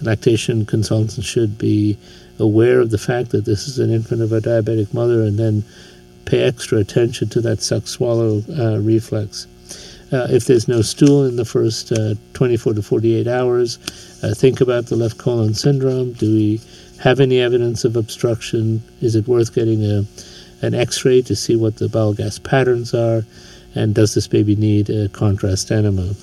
Lactation 0.03 0.65
consultants 0.65 1.23
should 1.25 1.59
be 1.59 1.97
aware 2.39 2.81
of 2.81 2.91
the 2.91 2.99
fact 2.99 3.31
that 3.31 3.45
this 3.45 3.69
is 3.69 3.79
an 3.79 3.91
infant 3.91 4.23
of 4.23 4.33
a 4.33 4.41
diabetic 4.41 4.95
mother 4.95 5.23
and 5.23 5.39
then 5.39 5.65
pay 6.25 6.43
extra 6.43 6.79
attention 6.79 7.29
to 7.29 7.41
that 7.41 7.61
suck 7.61 7.87
swallow 7.87 8.43
uh, 8.59 8.79
reflex. 8.79 9.47
Uh, 10.13 10.27
if 10.31 10.47
there's 10.47 10.67
no 10.67 10.83
stool 10.83 11.25
in 11.25 11.37
the 11.37 11.45
first 11.45 11.93
uh, 11.93 12.15
24 12.35 12.75
to 12.75 12.83
48 12.83 13.29
hours, 13.29 13.79
uh, 14.23 14.35
think 14.35 14.61
about 14.61 14.87
the 14.87 14.97
left 14.97 15.19
colon 15.19 15.55
syndrome. 15.55 16.13
Do 16.15 16.33
we 16.33 16.61
have 17.01 17.21
any 17.21 17.39
evidence 17.39 17.85
of 17.85 17.97
obstruction? 17.97 18.83
Is 19.01 19.15
it 19.15 19.29
worth 19.29 19.55
getting 19.55 19.85
a, 19.85 20.05
an 20.63 20.75
x 20.75 21.05
ray 21.05 21.23
to 21.23 21.37
see 21.37 21.57
what 21.57 21.77
the 21.77 21.89
bowel 21.89 22.15
gas 22.15 22.39
patterns 22.39 22.93
are? 22.93 23.25
And 23.75 23.95
does 23.95 24.15
this 24.15 24.27
baby 24.27 24.57
need 24.57 24.91
a 24.91 25.09
contrast 25.11 25.71
enema? 25.71 26.15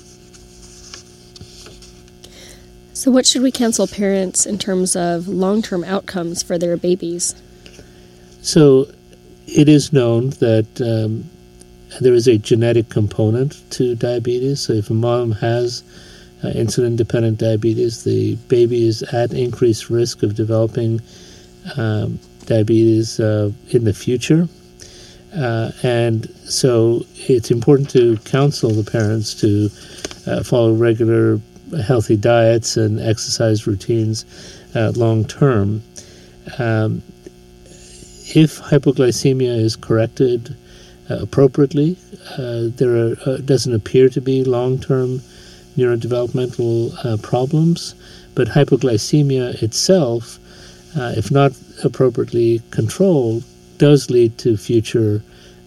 So, 2.98 3.12
what 3.12 3.26
should 3.26 3.42
we 3.42 3.52
counsel 3.52 3.86
parents 3.86 4.44
in 4.44 4.58
terms 4.58 4.96
of 4.96 5.28
long 5.28 5.62
term 5.62 5.84
outcomes 5.84 6.42
for 6.42 6.58
their 6.58 6.76
babies? 6.76 7.32
So, 8.42 8.88
it 9.46 9.68
is 9.68 9.92
known 9.92 10.30
that 10.40 10.66
um, 10.80 11.30
there 12.00 12.12
is 12.12 12.26
a 12.26 12.38
genetic 12.38 12.88
component 12.88 13.62
to 13.70 13.94
diabetes. 13.94 14.62
So, 14.62 14.72
if 14.72 14.90
a 14.90 14.94
mom 14.94 15.30
has 15.30 15.84
uh, 16.42 16.48
insulin 16.48 16.96
dependent 16.96 17.38
diabetes, 17.38 18.02
the 18.02 18.34
baby 18.48 18.88
is 18.88 19.04
at 19.04 19.32
increased 19.32 19.90
risk 19.90 20.24
of 20.24 20.34
developing 20.34 21.00
um, 21.76 22.18
diabetes 22.46 23.20
uh, 23.20 23.52
in 23.68 23.84
the 23.84 23.94
future. 23.94 24.48
Uh, 25.36 25.70
and 25.84 26.28
so 26.46 27.04
it's 27.14 27.52
important 27.52 27.90
to 27.90 28.16
counsel 28.24 28.70
the 28.70 28.90
parents 28.90 29.34
to 29.34 29.70
uh, 30.26 30.42
follow 30.42 30.72
regular 30.72 31.38
healthy 31.86 32.16
diets 32.16 32.76
and 32.76 33.00
exercise 33.00 33.66
routines 33.66 34.24
uh, 34.74 34.92
long 34.96 35.24
term. 35.24 35.82
Um, 36.58 37.02
if 38.34 38.60
hypoglycemia 38.60 39.58
is 39.58 39.76
corrected 39.76 40.54
uh, 41.10 41.18
appropriately, 41.20 41.96
there 42.36 42.94
are, 42.96 43.38
doesn't 43.38 43.74
appear 43.74 44.08
to 44.10 44.20
be 44.20 44.44
long 44.44 44.78
term 44.78 45.20
neurodevelopmental 45.78 46.92
uh, 47.04 47.16
problems, 47.18 47.94
but 48.34 48.48
hypoglycemia 48.48 49.62
itself, 49.62 50.38
uh, 50.98 51.12
if 51.16 51.30
not 51.30 51.52
appropriately 51.84 52.60
controlled, 52.70 53.44
does 53.78 54.10
lead 54.10 54.36
to 54.38 54.56
future 54.56 55.22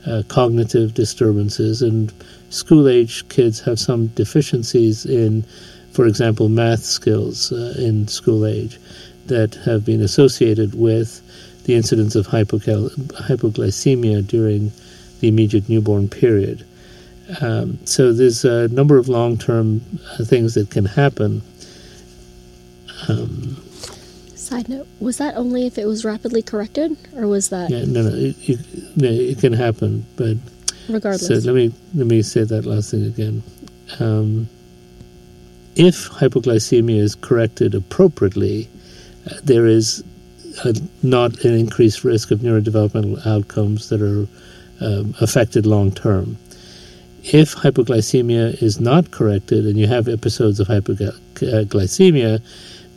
uh, 0.05 0.21
cognitive 0.27 0.93
disturbances. 0.93 1.81
And 1.81 2.11
school 2.49 2.87
age 2.87 3.27
kids 3.29 3.61
have 3.61 3.79
some 3.79 4.07
deficiencies 4.07 5.05
in, 5.05 5.45
for 5.91 6.05
example, 6.05 6.49
math 6.49 6.83
skills 6.83 7.51
uh, 7.51 7.75
in 7.77 8.07
school 8.07 8.45
age 8.45 8.79
that 9.27 9.55
have 9.55 9.85
been 9.85 10.01
associated 10.01 10.73
with 10.75 11.21
the 11.65 11.75
incidence 11.75 12.15
of 12.15 12.27
hypoglycemia 12.27 14.25
during 14.27 14.71
the 15.19 15.27
immediate 15.27 15.69
newborn 15.69 16.07
period. 16.09 16.65
Um, 17.39 17.77
so 17.85 18.11
there's 18.13 18.43
a 18.43 18.67
number 18.69 18.97
of 18.97 19.07
long-term 19.07 19.81
uh, 20.19 20.25
things 20.25 20.55
that 20.55 20.69
can 20.69 20.85
happen. 20.85 21.41
Um, 23.07 23.61
Side 24.35 24.67
note: 24.67 24.87
Was 24.99 25.17
that 25.17 25.35
only 25.37 25.65
if 25.65 25.77
it 25.77 25.85
was 25.85 26.03
rapidly 26.03 26.41
corrected, 26.41 26.97
or 27.15 27.27
was 27.27 27.49
that? 27.49 27.69
Yeah, 27.69 27.85
no, 27.85 28.01
no, 28.01 28.09
it, 28.09 28.35
it, 28.49 28.97
no, 28.97 29.07
it 29.07 29.39
can 29.39 29.53
happen, 29.53 30.05
but 30.17 30.35
regardless. 30.89 31.27
So 31.27 31.35
let 31.35 31.55
me 31.55 31.71
let 31.95 32.07
me 32.07 32.21
say 32.21 32.43
that 32.43 32.65
last 32.65 32.91
thing 32.91 33.05
again. 33.05 33.43
Um, 33.99 34.49
if 35.75 36.09
hypoglycemia 36.09 36.99
is 36.99 37.15
corrected 37.15 37.75
appropriately, 37.75 38.69
uh, 39.29 39.35
there 39.43 39.65
is 39.65 40.03
a, 40.65 40.75
not 41.03 41.43
an 41.45 41.53
increased 41.53 42.03
risk 42.03 42.31
of 42.31 42.39
neurodevelopmental 42.39 43.25
outcomes 43.25 43.89
that 43.89 44.01
are 44.01 44.27
um, 44.85 45.13
affected 45.21 45.65
long 45.65 45.91
term 45.91 46.37
if 47.23 47.55
hypoglycemia 47.55 48.61
is 48.61 48.79
not 48.79 49.11
corrected 49.11 49.65
and 49.65 49.77
you 49.77 49.87
have 49.87 50.07
episodes 50.07 50.59
of 50.59 50.67
hypoglycemia, 50.67 52.41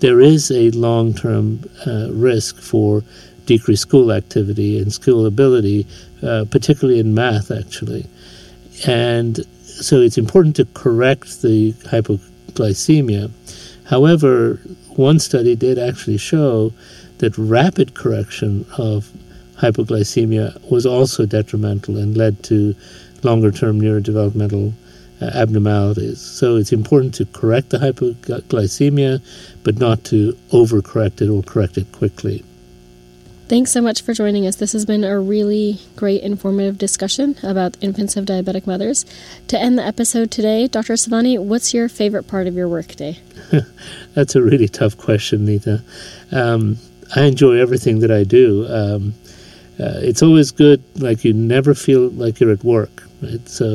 there 0.00 0.20
is 0.20 0.50
a 0.50 0.70
long 0.70 1.12
term 1.14 1.60
uh, 1.86 2.08
risk 2.10 2.58
for 2.58 3.02
decreased 3.46 3.82
school 3.82 4.10
activity 4.12 4.78
and 4.78 4.92
school 4.92 5.26
ability, 5.26 5.86
uh, 6.22 6.46
particularly 6.50 6.98
in 6.98 7.14
math, 7.14 7.50
actually. 7.50 8.06
And 8.86 9.44
so 9.62 10.00
it's 10.00 10.16
important 10.16 10.56
to 10.56 10.64
correct 10.72 11.42
the 11.42 11.72
hypoglycemia. 11.72 12.30
However, 13.86 14.60
one 14.96 15.18
study 15.18 15.56
did 15.56 15.78
actually 15.78 16.18
show 16.18 16.72
that 17.18 17.36
rapid 17.36 17.94
correction 17.94 18.64
of 18.78 19.12
hypoglycemia 19.56 20.70
was 20.70 20.86
also 20.86 21.26
detrimental 21.26 21.96
and 21.96 22.16
led 22.16 22.42
to 22.44 22.74
longer 23.22 23.50
term 23.50 23.80
neurodevelopmental 23.80 24.72
uh, 25.20 25.26
abnormalities. 25.26 26.20
So 26.20 26.56
it's 26.56 26.72
important 26.72 27.14
to 27.14 27.24
correct 27.26 27.70
the 27.70 27.78
hypoglycemia, 27.78 29.20
but 29.62 29.78
not 29.78 30.04
to 30.04 30.36
overcorrect 30.50 31.22
it 31.22 31.28
or 31.28 31.42
correct 31.42 31.78
it 31.78 31.90
quickly. 31.92 32.44
Thanks 33.54 33.70
so 33.70 33.80
much 33.80 34.02
for 34.02 34.12
joining 34.12 34.48
us. 34.48 34.56
This 34.56 34.72
has 34.72 34.84
been 34.84 35.04
a 35.04 35.20
really 35.20 35.78
great 35.94 36.24
informative 36.24 36.76
discussion 36.76 37.36
about 37.44 37.76
infants 37.80 38.16
of 38.16 38.24
diabetic 38.24 38.66
mothers. 38.66 39.06
To 39.46 39.56
end 39.56 39.78
the 39.78 39.84
episode 39.84 40.32
today, 40.32 40.66
Dr. 40.66 40.94
Savani, 40.94 41.38
what's 41.38 41.72
your 41.72 41.88
favorite 41.88 42.26
part 42.26 42.48
of 42.48 42.56
your 42.56 42.68
workday? 42.68 43.20
That's 44.14 44.34
a 44.34 44.42
really 44.42 44.66
tough 44.66 44.98
question, 44.98 45.44
Nita. 45.44 45.84
Um, 46.32 46.78
I 47.14 47.26
enjoy 47.26 47.58
everything 47.58 48.00
that 48.00 48.10
I 48.10 48.24
do. 48.24 48.66
Um, 48.68 49.14
uh, 49.78 50.02
it's 50.02 50.20
always 50.20 50.50
good, 50.50 50.82
like 51.00 51.24
you 51.24 51.32
never 51.32 51.74
feel 51.74 52.08
like 52.08 52.40
you're 52.40 52.50
at 52.50 52.64
work. 52.64 53.04
Right? 53.22 53.48
So 53.48 53.66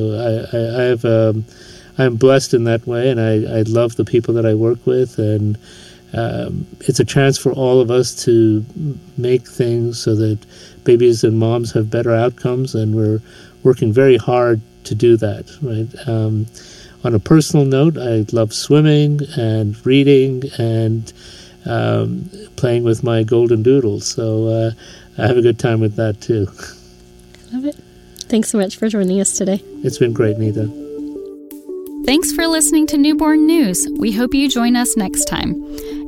I, 0.51 0.57
I, 0.57 0.81
I 0.81 0.83
have 0.87 1.05
um, 1.05 1.45
I'm 1.97 2.17
blessed 2.17 2.53
in 2.53 2.65
that 2.65 2.85
way, 2.85 3.09
and 3.09 3.21
I, 3.21 3.59
I 3.59 3.61
love 3.61 3.95
the 3.95 4.03
people 4.03 4.33
that 4.33 4.45
I 4.45 4.55
work 4.55 4.85
with, 4.85 5.19
and 5.19 5.57
um, 6.13 6.65
it's 6.81 6.99
a 6.99 7.05
chance 7.05 7.37
for 7.37 7.51
all 7.51 7.79
of 7.79 7.91
us 7.91 8.23
to 8.25 8.65
make 9.17 9.47
things 9.47 10.01
so 10.01 10.15
that 10.15 10.39
babies 10.83 11.23
and 11.23 11.37
moms 11.37 11.71
have 11.73 11.89
better 11.89 12.13
outcomes, 12.13 12.75
and 12.75 12.95
we're 12.95 13.21
working 13.63 13.93
very 13.93 14.17
hard 14.17 14.61
to 14.85 14.95
do 14.95 15.17
that. 15.17 15.45
Right. 15.61 16.07
Um, 16.07 16.47
on 17.03 17.15
a 17.15 17.19
personal 17.19 17.65
note, 17.65 17.97
I 17.97 18.25
love 18.33 18.53
swimming 18.53 19.21
and 19.37 19.85
reading 19.85 20.43
and 20.57 21.11
um, 21.65 22.29
playing 22.55 22.83
with 22.83 23.03
my 23.03 23.23
golden 23.23 23.63
doodles. 23.63 24.07
So 24.07 24.47
uh, 24.47 24.71
I 25.17 25.27
have 25.27 25.37
a 25.37 25.41
good 25.41 25.59
time 25.59 25.79
with 25.79 25.95
that 25.95 26.19
too. 26.21 26.47
I 27.51 27.55
love 27.55 27.65
it. 27.65 27.75
Thanks 28.29 28.49
so 28.49 28.57
much 28.57 28.77
for 28.77 28.89
joining 28.89 29.19
us 29.21 29.37
today. 29.37 29.61
It's 29.83 29.97
been 29.97 30.13
great, 30.13 30.37
Nita. 30.37 30.67
Thanks 32.05 32.31
for 32.31 32.47
listening 32.47 32.87
to 32.87 32.97
Newborn 32.97 33.45
News. 33.45 33.87
We 33.97 34.11
hope 34.11 34.33
you 34.33 34.49
join 34.49 34.75
us 34.75 34.95
next 34.97 35.25
time. 35.25 35.55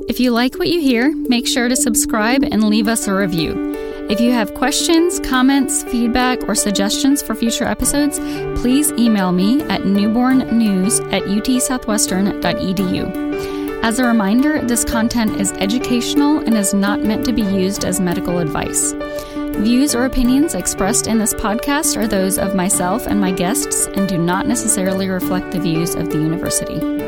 If 0.07 0.19
you 0.19 0.31
like 0.31 0.57
what 0.57 0.67
you 0.67 0.81
hear, 0.81 1.15
make 1.15 1.47
sure 1.47 1.69
to 1.69 1.75
subscribe 1.75 2.43
and 2.43 2.63
leave 2.63 2.87
us 2.87 3.07
a 3.07 3.13
review. 3.13 3.75
If 4.09 4.19
you 4.19 4.31
have 4.31 4.55
questions, 4.55 5.19
comments, 5.19 5.83
feedback, 5.83 6.41
or 6.47 6.55
suggestions 6.55 7.21
for 7.21 7.35
future 7.35 7.65
episodes, 7.65 8.17
please 8.59 8.91
email 8.93 9.31
me 9.31 9.61
at 9.63 9.81
newbornnews 9.81 11.01
at 11.13 11.21
utsouthwestern.edu. 11.23 13.83
As 13.83 13.99
a 13.99 14.05
reminder, 14.05 14.61
this 14.61 14.83
content 14.83 15.39
is 15.39 15.51
educational 15.53 16.39
and 16.39 16.55
is 16.55 16.73
not 16.73 17.01
meant 17.01 17.25
to 17.25 17.33
be 17.33 17.43
used 17.43 17.85
as 17.85 17.99
medical 17.99 18.39
advice. 18.39 18.93
Views 19.61 19.93
or 19.95 20.05
opinions 20.05 20.55
expressed 20.55 21.07
in 21.07 21.19
this 21.19 21.33
podcast 21.33 21.95
are 21.95 22.07
those 22.07 22.37
of 22.37 22.55
myself 22.55 23.07
and 23.07 23.21
my 23.21 23.31
guests 23.31 23.85
and 23.87 24.09
do 24.09 24.17
not 24.17 24.47
necessarily 24.47 25.09
reflect 25.09 25.51
the 25.51 25.59
views 25.59 25.95
of 25.95 26.09
the 26.09 26.17
university. 26.17 27.00